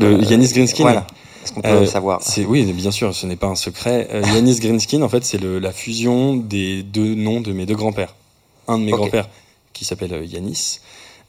[0.00, 1.06] Le Yanis Greenskin Voilà.
[1.44, 4.08] Est-ce qu'on peut Euh, le savoir oui, bien sûr, ce n'est pas un secret.
[4.12, 8.14] Euh, Yanis Greenskin, en fait, c'est la fusion des deux noms de mes deux grands-pères.
[8.68, 9.28] Un de mes grands-pères
[9.72, 10.80] qui s'appelle euh, Yanis,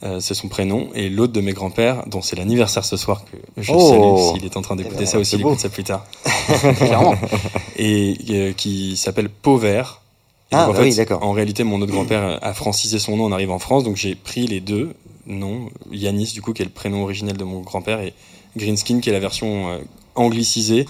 [0.03, 3.38] euh, c'est son prénom, et l'autre de mes grands-pères, dont c'est l'anniversaire ce soir que
[3.57, 3.89] je Oh.
[4.29, 6.05] salue s'il est en train d'écouter Eh ben, ça aussi, il écoute ça plus tard,
[6.77, 7.15] Clairement.
[7.77, 10.01] et euh, qui s'appelle Pauvert.
[10.51, 11.23] Et Ah, donc, en bah fait, oui, d'accord.
[11.23, 14.15] En réalité, mon autre grand-père a francisé son nom en arrivant en France, donc j'ai
[14.15, 14.93] pris les deux
[15.25, 15.69] noms.
[15.91, 18.13] Yanis, du coup, qui est le prénom originel de mon grand-père, et
[18.55, 19.79] Greenskin, qui est la version euh,
[20.15, 20.85] anglicisée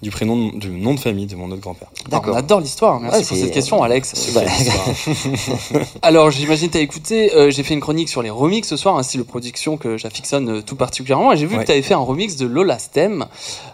[0.00, 1.88] du prénom du nom de famille de mon autre grand-père.
[2.08, 2.34] D'accord.
[2.34, 3.00] On adore l'histoire.
[3.00, 4.14] Merci Ouais, pour cette question, Alex.
[6.02, 7.34] Alors, j'imagine t'as écouté.
[7.34, 9.96] euh, j'ai fait une chronique sur les remix ce soir, un style de production que
[9.96, 11.32] j'affectionne euh, tout particulièrement.
[11.32, 11.62] Et j'ai vu Ouais.
[11.62, 13.26] que t'avais fait un remix de Lola Stem.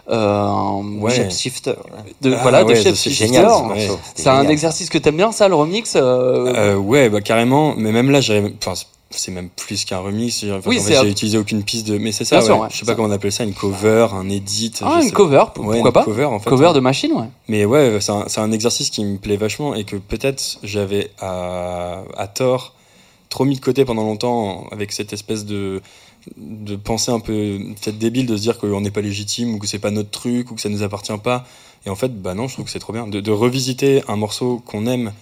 [0.09, 0.49] Euh,
[0.99, 1.13] Ouais.
[1.13, 1.73] Shape Shifter.
[2.21, 5.93] de, Ah voilà, de Chef c'est ce un exercice que t'aimes bien, ça, le remix
[5.95, 7.73] euh, ouais, bah carrément.
[7.77, 8.73] Mais même là, j'avais, enfin,
[9.11, 10.43] c'est même plus qu'un remix.
[10.43, 11.97] Enfin, Oui, en fait, j'ai utilisé aucune piste de.
[11.97, 12.41] Mais c'est ça.
[12.41, 12.61] Sûr, ouais.
[12.63, 12.67] ouais.
[12.71, 14.73] Je sais pas comment on appelle ça, une cover, un edit.
[14.81, 16.49] Ah, une sais- cover, Ouais, pourquoi une pas Cover en fait.
[16.49, 17.27] Cover de machine, ouais.
[17.47, 22.03] Mais ouais, c'est un, un exercice qui me plaît vachement et que peut-être j'avais à,
[22.17, 22.73] à tort
[23.29, 25.81] trop mis de côté pendant longtemps avec cette espèce de
[26.37, 29.67] de pensée un peu peut-être débile de se dire qu'on n'est pas légitime ou que
[29.67, 31.45] c'est pas notre truc ou que ça nous appartient pas.
[31.85, 34.15] Et en fait, bah non, je trouve que c'est trop bien de, de revisiter un
[34.15, 35.13] morceau qu'on aime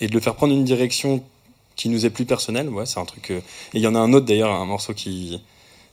[0.00, 1.22] et de le faire prendre une direction
[1.80, 2.68] qui nous est plus personnelle.
[2.68, 3.30] Ouais, c'est un truc.
[3.30, 3.42] Et
[3.74, 5.40] il y en a un autre d'ailleurs, un morceau qui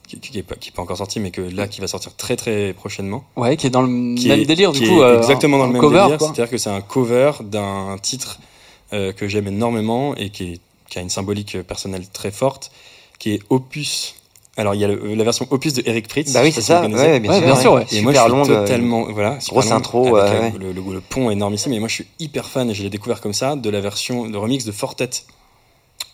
[0.06, 2.16] qui, qui est pas, qui est pas encore sorti, mais que là, qui va sortir
[2.16, 3.24] très très prochainement.
[3.36, 5.02] Ouais, qui est dans le Qui même est- délire, du coup.
[5.02, 6.18] euh, exactement dans le même cover, délire.
[6.20, 8.38] C'est-à-dire que c'est un cover d'un titre
[8.94, 12.70] euh, que j'aime énormément et qui, est- qui a une symbolique euh, personnelle très forte,
[13.18, 14.14] qui est Opus.
[14.56, 16.32] Alors il y a le- la version Opus de Eric Pritz.
[16.32, 16.82] Bah oui, c'est ça.
[16.86, 16.90] si.
[16.94, 17.46] Ouais, bien Ouais, sûr.
[17.46, 17.82] bien sûr, ouais.
[17.82, 18.12] Et Super moi,
[18.44, 20.54] je suis totalement, voilà, grosse intro, avec.
[20.58, 21.72] Le, le- le pont énormissime.
[21.74, 24.26] Et moi, je suis hyper fan et je l'ai découvert comme ça de la version
[24.26, 25.10] de remix de Fortet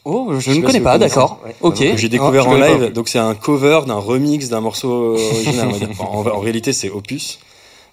[0.04, 1.40] Oh, je, sais ne pas connais si vous pas, d'accord.
[1.44, 1.54] Ouais.
[1.62, 1.82] Ok.
[1.96, 2.92] j'ai découvert je en connais pas live.
[2.92, 5.70] Donc c'est un cover d'un remix d'un morceau original.
[5.98, 7.38] en réalité, c'est Opus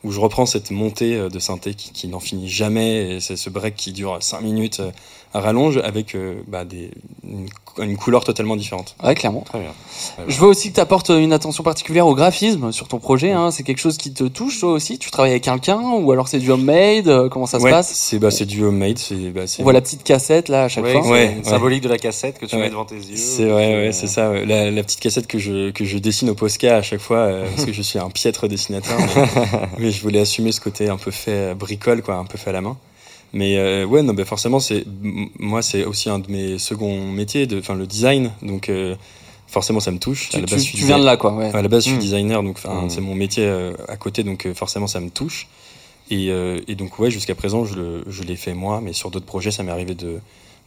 [0.03, 3.35] où je reprends cette montée euh, de synthé qui, qui n'en finit jamais et c'est
[3.35, 4.91] ce break qui dure 5 minutes euh,
[5.33, 6.91] à rallonge avec euh, bah, des,
[7.23, 7.47] une,
[7.79, 8.95] une couleur totalement différente.
[9.03, 9.41] Ouais, clairement.
[9.41, 9.71] Très bien.
[10.27, 13.31] Je vois aussi que tu apportes une attention particulière au graphisme sur ton projet.
[13.31, 13.49] Hein.
[13.51, 14.97] C'est quelque chose qui te touche, toi aussi?
[14.99, 17.07] Tu travailles avec quelqu'un ou alors c'est du homemade?
[17.07, 17.91] Euh, Comment ça se Ouais, passe?
[17.93, 18.97] c'est bah, c'est du homemade.
[19.33, 21.07] Bah, On voit la petite cassette là à chaque Ouais, fois.
[21.09, 22.63] Ouais, symbolique de la cassette que tu Ouais.
[22.63, 23.15] mets devant tes yeux.
[23.15, 24.31] C'est vrai, ouais, c'est ça.
[24.31, 24.45] ouais.
[24.45, 27.45] La, la petite cassette que je, que je dessine au Posca à chaque fois, euh,
[27.49, 29.23] parce que je suis un piètre dessinateur, mais,
[29.79, 32.49] mais je voulais assumer ce côté un peu fait euh, bricole, quoi, un peu fait
[32.49, 32.75] à la main.
[33.33, 34.83] Mais euh, ouais, non, bah forcément, c'est
[35.39, 38.95] moi, c'est aussi un de mes seconds métiers, de, enfin le design, donc euh,
[39.47, 40.29] forcément, ça me touche.
[40.29, 41.33] Tu, à la tu- base, je tu suis viens de là, quoi.
[41.33, 41.49] Ouais.
[41.53, 42.01] à la base, je suis Mm.
[42.01, 42.89] designer, donc enfin, Mm.
[42.89, 45.47] c'est mon métier euh, à côté, donc euh, forcément, ça me touche.
[46.09, 49.11] Et, euh, et donc ouais, jusqu'à présent, je, le- je l'ai fait moi, mais sur
[49.11, 50.19] d'autres projets, ça m'est arrivé de,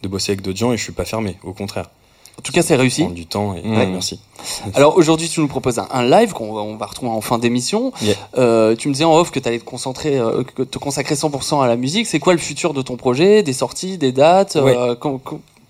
[0.02, 1.90] de bosser avec d'autres gens et je suis pas fermé, au contraire.
[2.39, 3.07] En tout cas, c'est réussi.
[3.07, 3.87] Du temps et Ouais.
[3.87, 4.20] merci.
[4.74, 7.39] Alors aujourd'hui, tu nous proposes un, un live qu'on va- on va retrouver en fin
[7.39, 7.93] d'émission.
[8.03, 8.14] Yeah.
[8.39, 11.14] Euh, tu me disais en off que tu allais te concentrer, euh, que te consacrer
[11.14, 12.07] 100% à la musique.
[12.07, 14.76] C'est quoi le futur de ton projet Des sorties, des dates Ouais.
[14.76, 14.95] euh,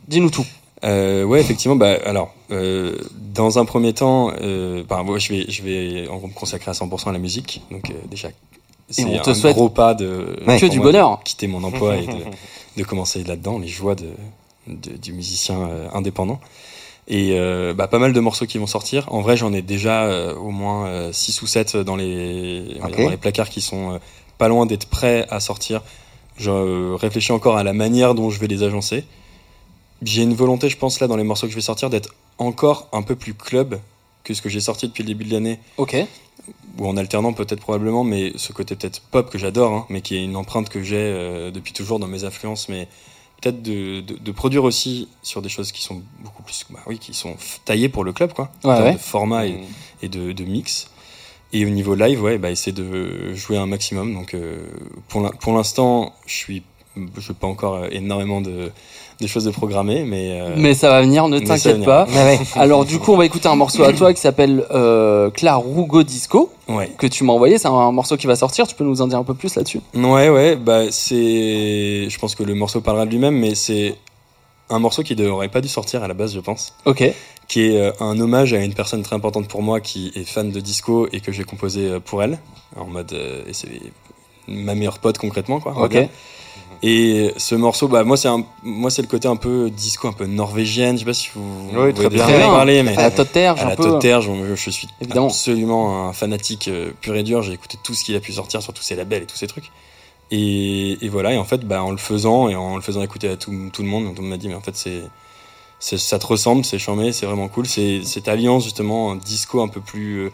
[0.08, 0.46] Dis-nous tout.
[0.84, 1.76] Euh, ouais, effectivement.
[1.76, 2.98] Bah, alors, euh,
[3.34, 6.70] dans un premier temps, euh, bah, moi, je vais, je vais en gros me consacrer
[6.70, 7.62] à 100% à la musique.
[7.70, 8.28] Donc euh, déjà,
[8.90, 10.58] c'est te un souhaite gros pas de Ouais.
[10.60, 11.20] que du bonheur.
[11.24, 12.12] quitter mon emploi et de,
[12.76, 14.08] de commencer là-dedans, les joies de,
[14.66, 16.40] de- du musicien euh, indépendant.
[17.06, 19.12] Et euh, bah, pas mal de morceaux qui vont sortir.
[19.12, 23.50] En vrai, j'en ai déjà euh, au moins 6 ou 7 dans les, dans placards
[23.50, 24.00] qui sont
[24.38, 25.82] pas loin d'être prêts à sortir.
[26.38, 29.04] Je réfléchis encore à la manière dont je vais les agencer.
[30.02, 32.88] J'ai une volonté, je pense, là, dans les morceaux que je vais sortir, d'être encore
[32.92, 33.78] un peu plus club
[34.24, 35.96] que ce que j'ai sorti depuis le début de l'année, Ok.
[36.78, 40.16] ou en alternant peut-être probablement, mais ce côté peut-être pop que j'adore, hein, mais qui
[40.16, 42.88] est une empreinte que j'ai euh, depuis toujours dans mes influences, mais
[43.44, 46.98] peut-être de, de, de produire aussi sur des choses qui sont beaucoup plus, bah oui,
[46.98, 47.36] qui sont
[47.66, 49.60] taillées pour le club, quoi, en Ouais, de format et,
[50.02, 50.88] et de, de mix.
[51.52, 54.14] Et au niveau live, ouais, bah, essayer de jouer un maximum.
[54.14, 54.66] Donc, euh,
[55.08, 56.62] pour l'in- pour l'instant, je suis,
[57.18, 58.72] je pas encore énormément de,
[59.20, 62.06] des choses de programmer, mais, euh, Mais ça va venir, ne t'inquiète pas.
[62.06, 62.40] Ouais, ouais.
[62.56, 66.50] Alors du coup, on va écouter un morceau à toi qui s'appelle euh, Clarugo Disco
[66.68, 66.90] ouais.
[66.98, 67.58] que tu m'as envoyé.
[67.58, 68.66] C'est un morceau qui va sortir.
[68.66, 69.80] Tu peux nous en dire un peu plus là-dessus?
[69.94, 72.08] Ouais, ouais, bah c'est.
[72.08, 73.96] Je pense que le morceau parlera de lui-même, mais c'est
[74.70, 76.74] un morceau qui n'aurait pas dû sortir à la base, je pense.
[76.84, 77.04] Ok.
[77.48, 80.50] Qui est euh, un hommage à une personne très importante pour moi qui est fan
[80.50, 82.38] de disco et que j'ai composé euh, pour elle.
[82.76, 83.12] En mode.
[83.12, 83.68] euh, et c'est
[84.48, 85.74] ma meilleure pote concrètement, quoi.
[85.84, 85.96] Ok.
[86.86, 90.12] Et ce morceau, bah moi c'est un, moi c'est le côté un peu disco, un
[90.12, 90.96] peu norvégienne.
[90.96, 92.26] Je sais pas si vous, Oui, vous très bien.
[92.26, 92.38] bien.
[92.40, 93.84] parler, mais À la Toterge, à la peu.
[93.84, 95.28] Toterge, je, je suis Évidemment.
[95.28, 97.40] absolument un fanatique euh, pur et dur.
[97.42, 99.46] J'ai écouté tout ce qu'il a pu sortir sur tous ses labels et tous ces
[99.46, 99.70] trucs.
[100.30, 103.28] Et, et voilà, et en fait, bah, en le faisant et en le faisant écouter
[103.30, 105.04] à tout, tout le monde, tout le monde m'a dit, mais en fait, c'est,
[105.80, 107.66] ça te ressemble, c'est charmé, c'est vraiment cool.
[107.66, 110.30] C'est cette alliance, justement, un disco un peu plus, euh,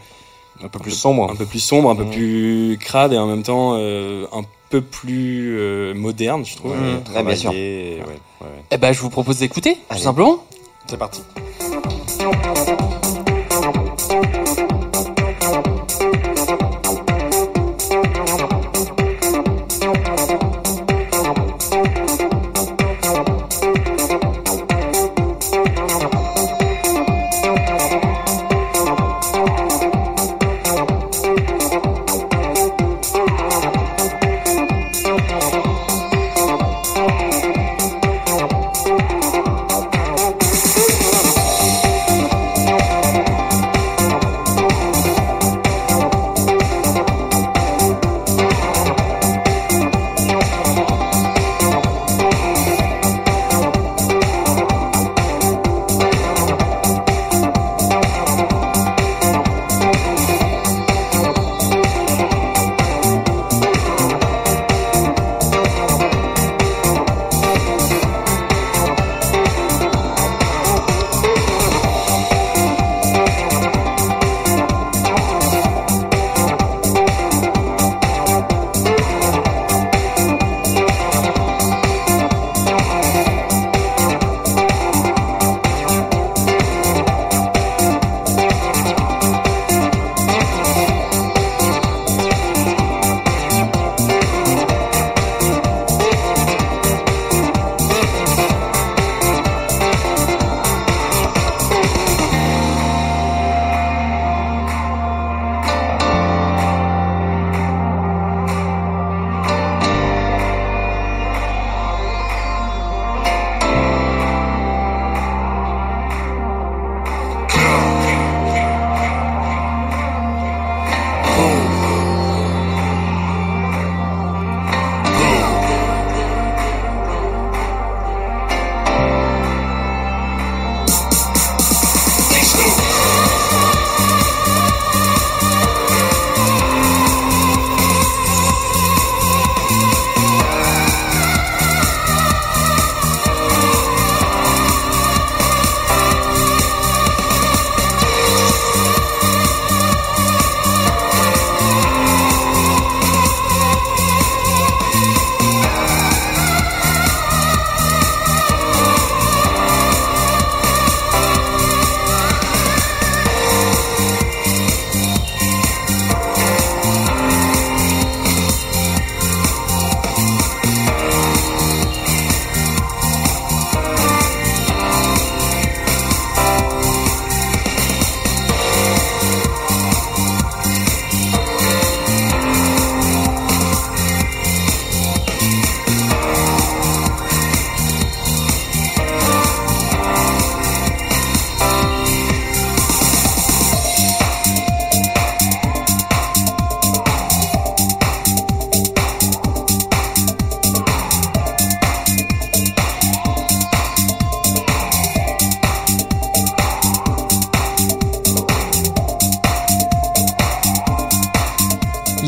[0.63, 1.29] Un peu plus sombre.
[1.31, 2.09] un peu plus sombre, un peu Mm.
[2.11, 4.49] plus crade et en même temps euh, un peu
[4.79, 6.75] plus euh, moderne, je trouve.
[6.75, 7.49] Mmh, très bien sûr.
[7.51, 8.63] varié, ouais, ouais.
[8.71, 10.45] Eh ben, je vous propose d'écouter, tout simplement.
[10.87, 11.21] C'est parti.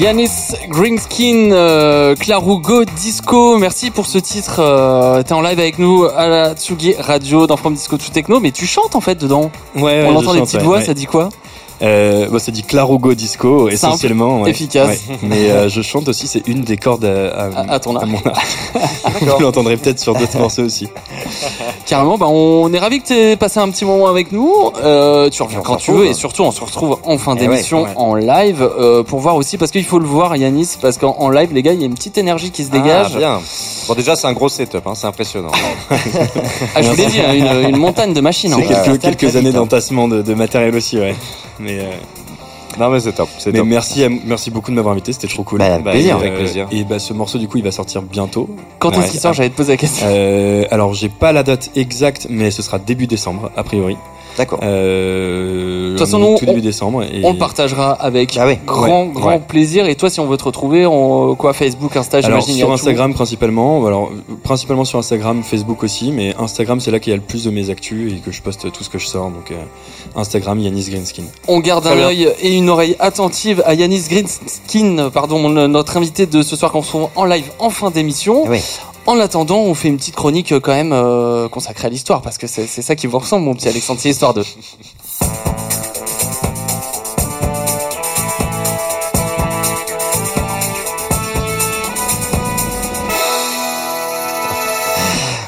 [0.03, 0.29] Yanis
[0.67, 4.57] Greenskin, euh, Clarugo Disco, merci pour ce titre.
[4.59, 8.41] Euh, T'es en live avec nous à la Tsugi Radio dans From Disco to Techno,
[8.41, 9.49] mais tu chantes en fait dedans.
[9.77, 10.83] Ouais, On je entend des chante, petites ouais, voix, ouais.
[10.83, 11.29] ça dit quoi?
[11.81, 14.41] Euh, bah, ça dit Clarugo Disco, Simple, essentiellement.
[14.41, 14.49] ouais.
[14.49, 15.03] efficace.
[15.09, 15.17] Ouais.
[15.23, 18.05] Mais euh, je chante aussi, c'est une des cordes à, À- à ton arc.
[18.05, 18.45] mon arc.
[19.21, 20.89] Vous l'entendrez peut-être sur d'autres morceaux aussi.
[21.85, 24.71] Carrément, bah, on est ravi que tu aies passé un petit moment avec nous.
[24.83, 26.11] Euh, tu reviens On quand tu veux retrouve.
[26.11, 27.95] et surtout on se retrouve en fin Eh d'émission ouais, ouais.
[27.97, 31.29] en live euh, pour voir aussi parce qu'il faut le voir Yanis parce qu'en en
[31.29, 33.11] live les gars il y a une petite énergie qui se dégage.
[33.15, 33.41] Ah, bien.
[33.87, 35.51] Bon, déjà, c'est un gros setup, hein, c'est impressionnant.
[36.75, 38.53] Ah, je vous l'ai dit, hein, une, une montagne de machines.
[38.67, 38.97] C'est hein.
[38.97, 39.53] quelques, années hein.
[39.53, 41.15] d'entassement de, de matériel aussi, ouais.
[41.59, 41.91] Mais, euh,
[42.79, 43.29] non, mais c'est top.
[43.37, 43.67] C'est mais top.
[43.67, 45.59] merci, à- merci beaucoup de m'avoir invité, c'était trop cool.
[45.59, 46.17] Bah, plaisir.
[46.17, 46.67] et, Avec plaisir.
[46.71, 48.49] Et bah, ce morceau, du coup, il va sortir bientôt.
[48.79, 50.05] Quand est-ce qu'il sort J'allais te poser la question.
[50.09, 53.97] Euh, alors, j'ai pas la date exacte, mais ce sera début décembre, a priori.
[54.37, 54.59] D'accord.
[54.63, 57.03] Euh, De toute façon, tout nous, début on- décembre.
[57.03, 57.21] Et...
[57.23, 59.39] On le partagera avec Ah grand, Ouais, grand ouais.
[59.47, 59.87] plaisir.
[59.87, 62.55] Et toi, si on veut te retrouver, on, quoi, Facebook, Insta, Alors j'imagine.
[62.57, 62.73] sur tout.
[62.73, 67.13] Instagram principalement, alors euh, principalement sur Instagram, Facebook aussi, mais Instagram c'est là qu'il y
[67.13, 69.29] a le plus de mes actus et que je poste tout ce que je sors.
[69.29, 69.55] Donc euh,
[70.15, 71.23] Instagram Yanis Greenskin.
[71.47, 75.97] On garde Très un œil et une oreille attentive à Yanis Greenskin, pardon, mon- notre
[75.97, 78.45] invité de ce soir qu'on se retrouve en live en fin d'émission.
[78.47, 78.59] Oui.
[79.05, 82.37] En attendant, on fait une petite chronique euh, quand même euh, consacrée à l'histoire parce
[82.37, 84.33] que c'est ça qui vous ressemble, mon petit Alexandre, c'est l'histoire.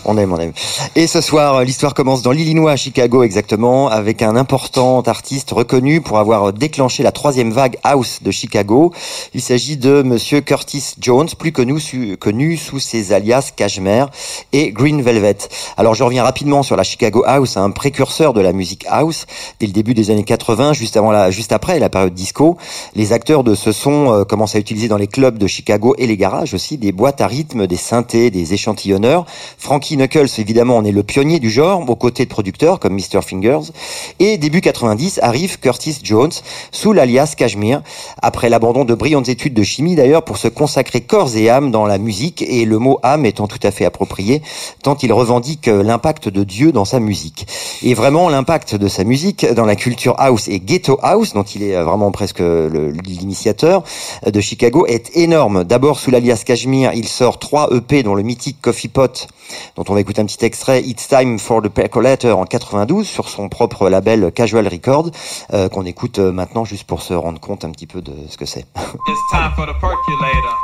[0.07, 0.53] On aime, on aime.
[0.95, 5.49] Et ce soir, euh, l'histoire commence dans l'Illinois, à Chicago exactement, avec un important artiste
[5.49, 8.93] reconnu pour avoir déclenché la troisième vague house de Chicago.
[9.33, 14.11] Il s'agit de Monsieur Curtis Jones, plus connu, su- connu sous ses alias Cashmere
[14.53, 15.37] et Green Velvet.
[15.75, 19.25] Alors je reviens rapidement sur la Chicago House, un précurseur de la musique house.
[19.59, 22.57] Dès le début des années 80, juste avant la, juste après la période disco,
[22.93, 26.05] les acteurs de ce son euh, commencent à utiliser dans les clubs de Chicago et
[26.05, 29.25] les garages aussi des boîtes à rythme, des synthés, des échantillonneurs.
[29.57, 33.21] Frankie Knuckles, évidemment, en est le pionnier du genre, aux côtés de producteurs comme Mr.
[33.25, 33.71] Fingers.
[34.19, 36.31] Et début 90 arrive Curtis Jones,
[36.71, 37.81] sous l'alias Cashmere,
[38.21, 41.85] après l'abandon de brillantes études de chimie d'ailleurs, pour se consacrer corps et âme dans
[41.85, 44.41] la musique, et le mot âme étant tout à fait approprié,
[44.83, 47.47] tant il revendique euh, l'impact de Dieu dans sa musique.
[47.83, 51.63] Et vraiment, l'impact de sa musique dans la culture house et ghetto house, dont il
[51.63, 53.83] est euh, vraiment presque le- l'initiateur
[54.25, 55.63] euh, de Chicago, est énorme.
[55.63, 59.27] D'abord, sous l'alias Cashmere, il sort trois EP, dont le mythique Coffee Pot,
[59.75, 63.29] dont on va écouter un petit extrait, It's Time for the Percolator en 92, sur
[63.29, 65.11] son propre label Casual Record,
[65.53, 68.37] euh, qu'on écoute euh, maintenant juste pour se rendre compte un petit peu de ce
[68.37, 68.65] que c'est.
[68.75, 70.55] It's time for the percolator.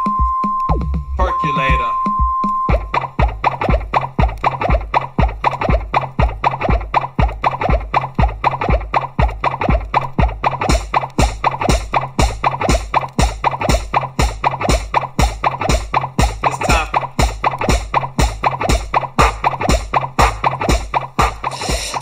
[1.18, 2.11] Percolator.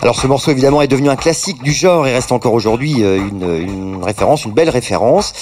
[0.02, 3.18] Alors ce morceau évidemment est devenu un classique du genre et reste encore aujourd'hui euh,
[3.18, 5.34] une, une référence, une belle référence.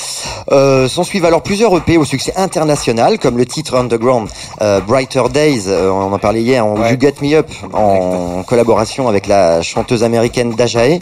[0.51, 4.29] Euh, S'en suivent alors plusieurs EP au succès international comme le titre Underground
[4.61, 6.91] euh, Brighter Days, euh, on en parlait hier, en Ouais.
[6.93, 10.99] You Get Me Up en collaboration avec la chanteuse américaine Dajae.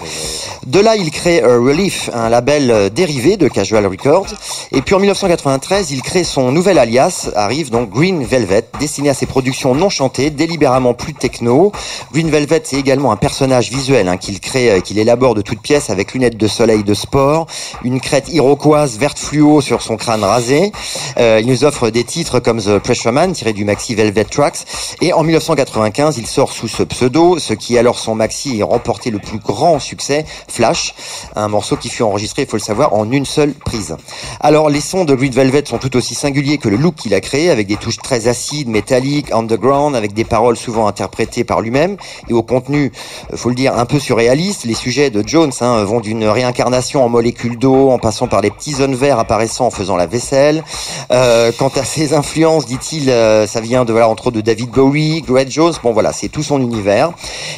[0.66, 4.34] De là il crée Relief, un label euh, dérivé de Casual Records.
[4.72, 9.14] Et puis en 1993 il crée son nouvel alias, arrive donc Green Velvet, destiné à
[9.14, 11.72] ses productions non chantées, délibérément plus techno.
[12.12, 15.60] Green Velvet, c'est également un personnage visuel hein, qu'il crée, euh, qu'il élabore de toutes
[15.60, 17.46] pièces avec lunettes de soleil de sport,
[17.84, 20.72] une crête iroquoise verte fluo sur son crâne rasé.
[21.18, 24.64] Euh, il nous offre des titres comme The Pressure Man, tiré du maxi Velvet Tracks.
[25.00, 29.10] Et en 1995, il sort sous ce pseudo, ce qui alors son maxi est remporté
[29.10, 30.94] le plus grand succès, Flash,
[31.36, 33.96] un morceau qui fut enregistré, il faut le savoir, en une seule prise.
[34.40, 37.20] Alors les sons de Green Velvet sont tout aussi singuliers que le look qu'il a
[37.20, 41.96] créé, avec des touches très acides, métalliques, underground, avec des paroles souvent interprétées par lui-même,
[42.28, 42.92] et au contenu,
[43.36, 44.64] faut le dire, un peu surréaliste.
[44.64, 48.50] Les sujets de Jones hein, vont d'une réincarnation en molécules d'eau, en passant par les
[48.50, 50.64] petits zones verts apparaissant en faisant la vaisselle.
[51.10, 54.70] Euh, quant à ses influences, dit-il, euh, ça vient de voilà entre autres de David
[54.70, 55.74] Bowie, Greg Jones.
[55.82, 57.12] Bon voilà, c'est tout son univers.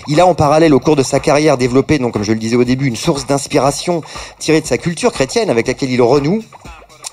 [0.06, 2.56] Il a en parallèle au cours de sa carrière développé, donc comme je le disais
[2.56, 4.02] au début, une source d'inspiration
[4.38, 6.42] tirée de sa culture chrétienne avec laquelle il renoue.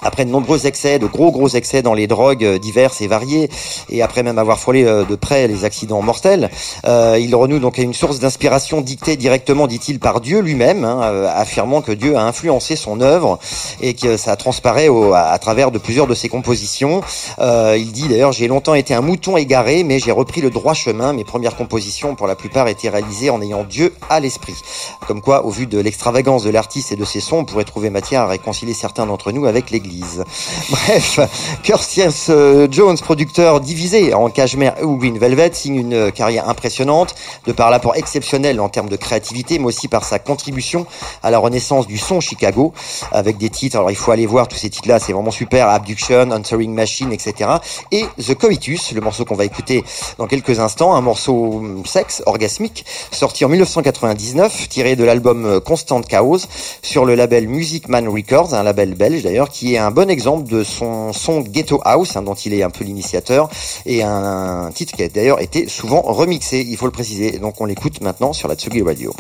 [0.01, 3.49] Après de nombreux excès, de gros gros excès dans les drogues euh, diverses et variées,
[3.89, 6.51] et après même avoir frôlé euh, de près les accidents mortels,
[6.85, 10.99] euh, il renoue donc à une source d'inspiration dictée directement, dit-il, par Dieu lui-même, hein,
[11.03, 13.39] euh, affirmant que Dieu a influencé son œuvre
[13.81, 17.01] et que ça transparaît au- à, travers de plusieurs de ses compositions.
[17.39, 20.73] Euh, il dit d'ailleurs j'ai longtemps été un mouton égaré, mais j'ai repris le droit
[20.73, 21.13] chemin.
[21.13, 24.55] Mes premières compositions, pour la plupart, étaient réalisées en ayant Dieu à l'esprit.
[25.07, 27.89] Comme quoi, au vu de l'extravagance de l'artiste et de ses sons, on pourrait trouver
[27.89, 29.84] matière à réconcilier certains d'entre nous avec l'Église.
[30.69, 31.19] Bref,
[31.63, 32.31] Curtis
[32.71, 37.95] Jones, producteur divisé en Cashmere ou Green Velvet, signe une carrière impressionnante de par l'apport
[37.95, 40.85] exceptionnel en termes de créativité, mais aussi par sa contribution
[41.23, 42.73] à la renaissance du son Chicago,
[43.11, 46.31] avec des titres, alors il faut aller voir tous ces titres-là, c'est vraiment super, Abduction,
[46.31, 47.49] Answering Machine, etc.
[47.91, 49.83] Et The Coitus, le morceau qu'on va écouter
[50.17, 56.39] dans quelques instants, un morceau sexe, orgasmique, sorti en 1999, tiré de l'album Constant Chaos,
[56.81, 60.49] sur le label Music Man Records, un label belge d'ailleurs, qui est un bon exemple
[60.49, 63.49] de son son Ghetto House, hein, dont il est un peu l'initiateur,
[63.85, 67.39] et un, titre qui a d'ailleurs été souvent remixé, il faut le préciser.
[67.39, 69.13] Donc on l'écoute maintenant sur la Tsugi Radio.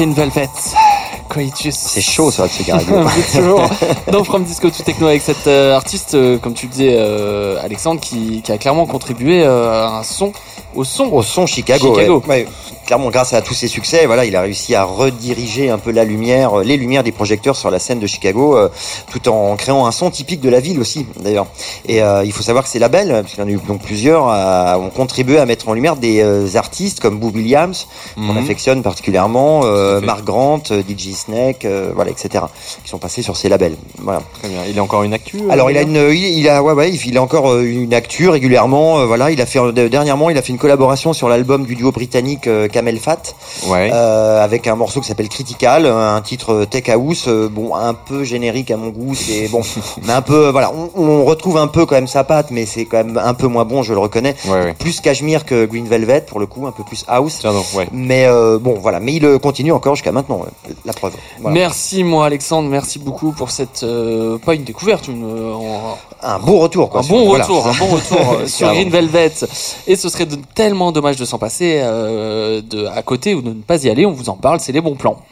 [0.00, 0.48] Green Velvet.
[1.28, 1.74] Coitus.
[1.74, 2.48] C'est chaud sur la
[3.32, 3.62] toujours
[4.10, 7.62] dans From Disco to Techno avec cet euh, artiste, euh, comme tu le disais, euh,
[7.62, 10.32] Alexandre, qui, qui a clairement contribué à un son,
[10.74, 11.04] au son.
[11.12, 11.94] Au son Chicago.
[11.94, 12.22] Chicago.
[12.26, 12.46] ouais.
[12.46, 12.48] Ouais.
[12.86, 16.02] Clairement, grâce à tous ses succès, voilà, il a réussi à rediriger un peu la
[16.02, 18.58] lumière, les lumières des projecteurs sur la scène de Chicago,
[19.12, 21.46] tout en créant un son typique de la ville aussi, d'ailleurs.
[21.86, 24.24] Et il faut savoir que ces labels, parce qu'il y en a eu donc plusieurs,
[24.24, 27.86] ont contribué à mettre en lumière des artistes comme Boo Williams,
[28.26, 28.38] qu'on Mhm.
[28.44, 32.44] affectionne particulièrement, euh, Grant, euh, DJ Snake, euh, voilà, etc.,
[32.84, 33.76] qui sont passés sur ces labels.
[33.98, 34.20] Voilà.
[34.40, 34.60] Très bien.
[34.68, 36.90] Il est encore une actu euh, Alors il a une, il, il a, ouais, ouais,
[36.92, 38.98] il a encore une actu régulièrement.
[39.00, 41.92] euh, voilà, il a fait dernièrement, il a fait une collaboration sur l'album du duo
[41.92, 43.22] britannique euh, Camel Fat,
[43.66, 43.90] Ouais.
[43.92, 47.74] euh, avec un morceau qui s'appelle Critical, euh, un titre euh, tech house, euh, bon,
[47.74, 49.14] un peu générique à mon goût.
[49.14, 49.60] C'est bon,
[50.06, 52.84] mais un peu, voilà, on, on retrouve un peu quand même sa patte, mais c'est
[52.84, 54.34] quand même un peu moins bon, je le reconnais.
[54.46, 54.74] Ouais, ouais.
[54.78, 57.38] Plus Cashmere que Green Velvet pour le coup, un peu plus house.
[57.40, 57.88] Tiens donc, ouais.
[57.92, 61.12] Mais euh, bon, voilà, mais il continue encore jusqu'à maintenant, euh, la preuve.
[61.40, 61.54] Voilà.
[61.54, 62.68] Merci, moi, Alexandre.
[62.68, 65.54] Merci beaucoup pour cette, euh, pas une découverte, une, euh,
[66.22, 67.00] Un beau retour, quoi.
[67.00, 67.44] un bon Voilà.
[67.44, 68.68] retour, un bon retour sur.
[68.68, 69.32] Green Velvet.
[69.86, 73.54] Et ce serait de- tellement dommage de s'en passer euh, de, à côté ou de
[73.62, 74.06] pas y aller.
[74.06, 75.22] On vous en parle, c'est les bons plans.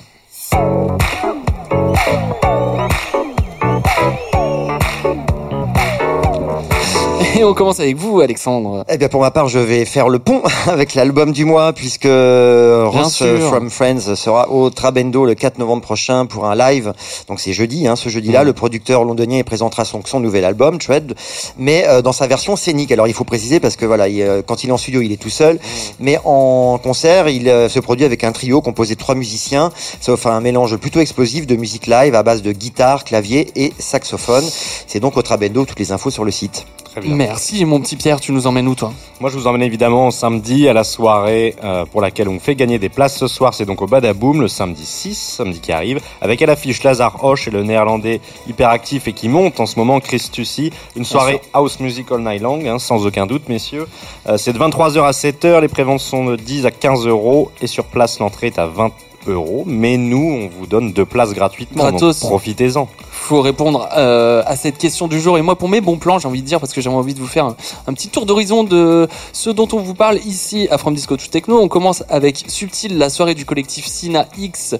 [7.38, 8.84] Et on commence avec vous, Alexandre.
[8.88, 12.02] Eh bien, pour ma part, je vais faire le pont avec l'album du mois, puisque
[12.02, 13.26] Ross sûr.
[13.26, 16.92] euh, from Friends sera au Trabendo le 4 novembre prochain pour un live.
[17.28, 18.42] Donc c'est jeudi, hein, ce jeudi-là.
[18.42, 21.14] Le producteur londonien présentera son, son nouvel album, Tread,
[21.56, 22.90] mais euh, dans sa version scénique.
[22.90, 25.12] Alors il faut préciser parce que voilà, il, euh, quand il est en studio, il
[25.12, 25.60] est tout seul,
[26.00, 29.70] mais en concert, il euh, se produit avec un trio composé de trois musiciens.
[30.00, 33.72] Ça offre un mélange plutôt explosif de musique live à base de guitare, clavier et
[33.78, 34.44] saxophone.
[34.88, 35.64] C'est donc au Trabendo.
[35.66, 36.66] Toutes les infos sur le site.
[36.90, 37.14] Très bien.
[37.14, 37.27] Merci,
[37.64, 38.20] mon petit Pierre.
[38.20, 38.92] Tu nous emmènes où, toi?
[39.20, 42.78] Moi, je vous emmène évidemment samedi à la soirée euh, pour laquelle on fait gagner
[42.78, 43.54] des places ce soir.
[43.54, 47.48] C'est donc au Badaboom le samedi 6, samedi qui arrive, avec à l'affiche Lazare Hoche
[47.48, 50.70] et le néerlandais hyperactif et qui monte en ce moment, Chris Tussi.
[50.96, 53.86] Une soirée house music all night long, hein, sans aucun doute, messieurs.
[54.28, 55.60] Euh, c'est de 23h à 7h.
[55.60, 58.92] Les préventes sont de 10 à 15 euros et sur place, l'entrée est à 20
[59.26, 59.64] euros.
[59.66, 61.84] Mais nous, on vous donne deux places gratuitement.
[61.90, 61.98] donc.
[62.20, 62.88] Profitez-en.
[63.18, 65.38] Faut répondre euh, à cette question du jour.
[65.38, 67.20] Et moi, pour mes bons plans, j'ai envie de dire, parce que j'ai envie de
[67.20, 67.46] vous faire
[67.86, 71.26] un, petit tour d'horizon de ce dont on vous parle ici à From Disco to
[71.30, 71.60] Techno.
[71.60, 74.76] On commence avec Subtil, la soirée du collectif Sina X,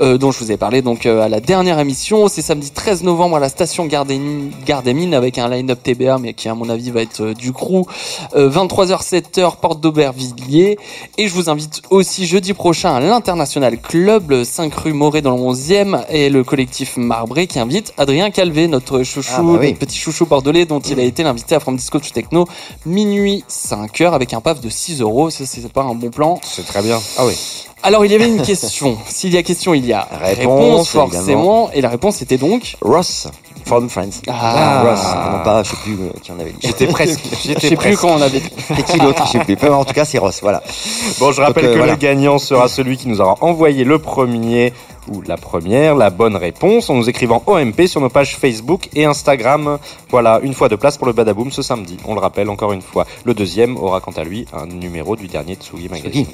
[0.00, 2.28] euh, dont je vous ai parlé donc euh, à la dernière émission.
[2.28, 6.54] C'est samedi 13 novembre à la station Gardémine avec un line-up TBA, mais qui à
[6.54, 7.86] mon avis va être euh, du crew.
[8.34, 10.78] Euh, 23h, 7h, porte d'Aubervilliers.
[11.18, 15.36] Et je vous invite aussi jeudi prochain à l'International Club, le 5 rue Moret dans
[15.36, 19.66] le 11e, et le collectif Marbré qui invite Adrien Calvé, notre chouchou, Ah, bah oui.
[19.68, 22.46] notre petit chouchou bordelais, dont il a été l'invité à From Disco to Techno,
[22.86, 25.30] minuit 5h, avec un paf de 6 euros.
[25.30, 26.40] Ça, c'est pas un bon plan.
[26.42, 27.00] C'est très bien.
[27.18, 27.34] Ah oui.
[27.84, 28.96] Alors, il y avait une question.
[29.08, 31.22] S'il y a question, il y a Réponse, forcément.
[31.22, 31.70] évidemment.
[31.72, 32.76] Et la réponse était donc.
[32.80, 33.26] Ross
[33.64, 34.22] from Friends.
[34.28, 34.82] Ah.
[34.84, 35.00] Ross,
[35.32, 36.58] non pas, je sais plus euh, qui en avait dit.
[36.62, 37.20] J'étais presque.
[37.44, 38.50] Je sais plus quand on avait dit.
[38.78, 39.68] Et qui l'autre, je sais plus.
[39.68, 40.62] En tout cas, c'est Ross, voilà.
[41.20, 41.92] Bon, je rappelle Donc, euh, que voilà.
[41.92, 44.72] le gagnant sera celui qui nous aura envoyé le premier
[45.08, 49.04] ou la première, la bonne réponse, en nous écrivant OMP sur nos pages Facebook et
[49.04, 49.78] Instagram.
[50.10, 51.96] Voilà, une fois de place pour le Badaboom ce samedi.
[52.04, 53.06] On le rappelle encore une fois.
[53.24, 56.26] Le deuxième aura quant à lui un numéro du dernier Tsugi Magazine.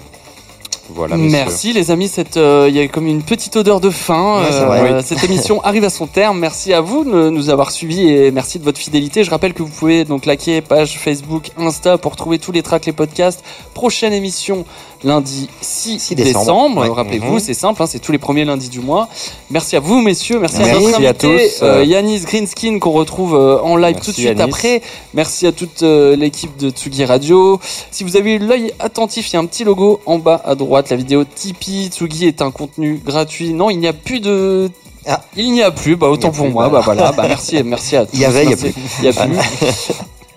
[0.91, 1.17] Voilà.
[1.17, 4.41] Merci les amis, euh, il y a comme une petite odeur de fin.
[4.41, 6.39] Ouais, Euh, euh, cette émission arrive à son terme.
[6.39, 9.23] Merci à vous de nous avoir suivis et merci de votre fidélité.
[9.25, 12.87] Je rappelle que vous pouvez donc liker page Facebook, Insta pour trouver tous les tracks,
[12.87, 13.45] les podcasts.
[13.75, 14.65] Prochaine émission
[15.05, 16.41] lundi 6, 6 décembre.
[16.41, 16.89] décembre, ouais.
[16.89, 17.41] Rappelez-vous, Mhm.
[17.41, 19.09] c'est simple, hein, c'est tous les premiers lundis du mois.
[19.51, 21.63] Merci à vous messieurs, merci, à Merci notre à invité tous.
[21.63, 24.43] euh, Yanis Greenskin qu'on retrouve euh, en live Merci, tout de suite Yanis.
[24.43, 24.83] après.
[25.15, 27.61] Merci à toute euh, l'équipe de Tsugi Radio.
[27.91, 30.55] Si vous avez eu l'œil attentif, il y a un petit logo en bas à
[30.55, 31.89] droite, la vidéo Tipeee.
[31.89, 33.53] Tsugi est un contenu gratuit.
[33.53, 34.71] Non, il n'y a plus de...
[35.07, 35.23] Ah.
[35.37, 36.83] Il n'y a plus, bah autant a pour plus, moi, bah.
[36.85, 38.11] voilà, bah merci, merci à tous.
[38.15, 38.75] Il y avait, il y a merci.
[38.99, 39.37] Il y a plus.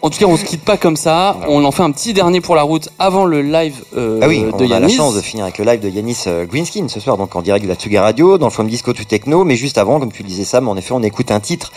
[0.04, 1.38] En tout cas, on se quitte pas comme ça.
[1.48, 4.42] On en fait un petit dernier pour la route avant le live euh, Ah oui,
[4.42, 4.96] de on a la Yanis.
[4.96, 7.64] chance de finir avec le live de Yanis euh, Greenskin ce soir, donc en direct
[7.64, 9.44] de la Tsuga Radio, dans le From Disco to Techno.
[9.44, 11.72] Mais juste avant, comme tu le disais Sam, en effet, on écoute un titre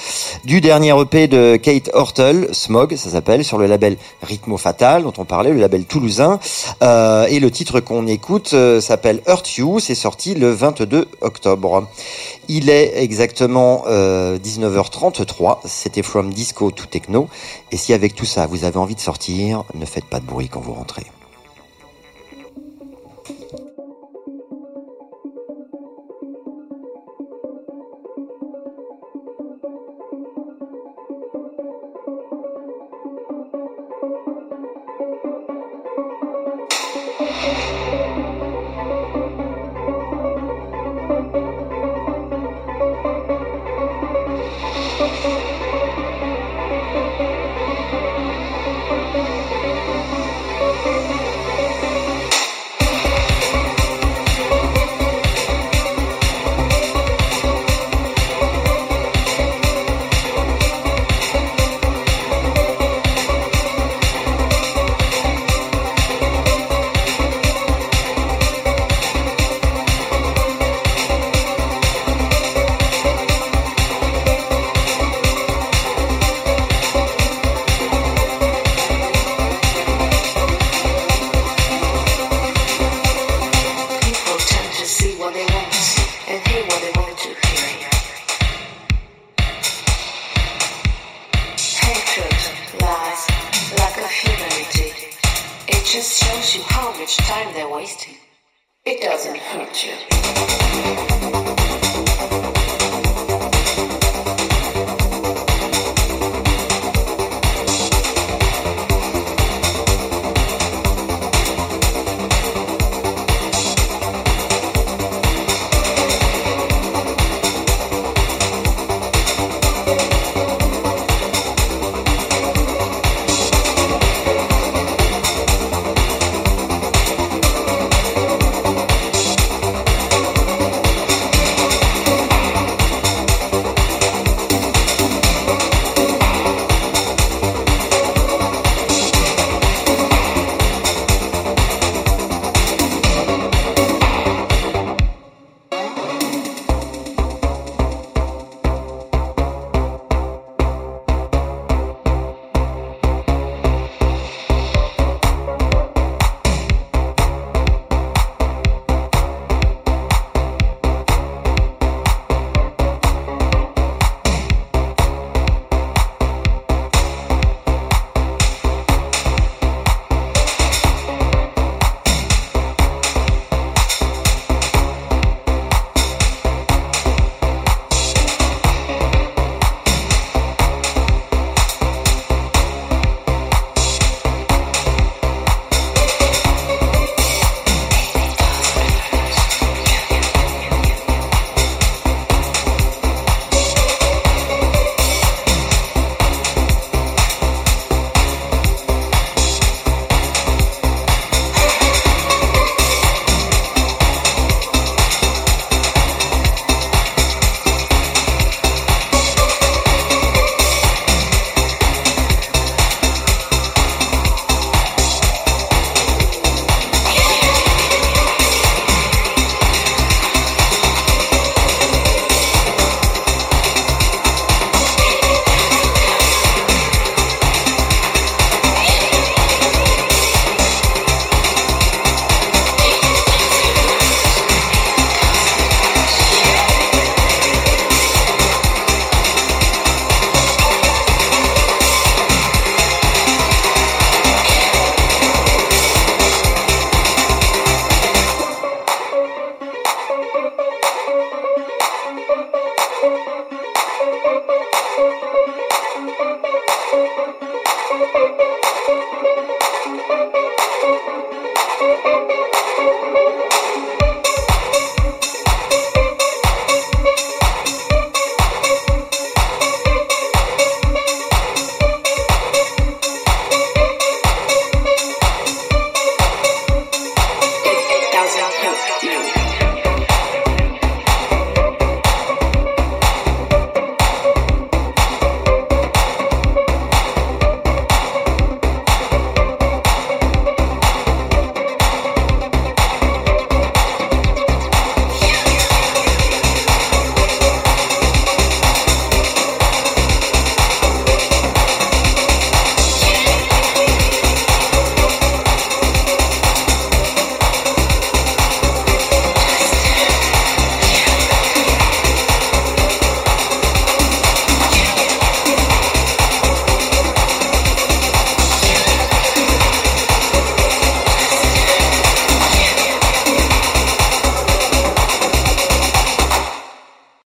[0.47, 5.13] du dernier EP de Kate Hortel, Smog, ça s'appelle, sur le label Rhythmo Fatal, dont
[5.19, 6.41] on parlait, le label toulousain.
[6.83, 11.87] Euh, et le titre qu'on écoute euh, s'appelle Hurt You, c'est sorti le 22 octobre.
[12.49, 17.29] Il est exactement euh, 19h33, c'était From Disco to Techno.
[17.73, 20.49] Et si avec tout ça, vous avez envie de sortir, ne faites pas de bruit
[20.49, 21.05] quand vous rentrez.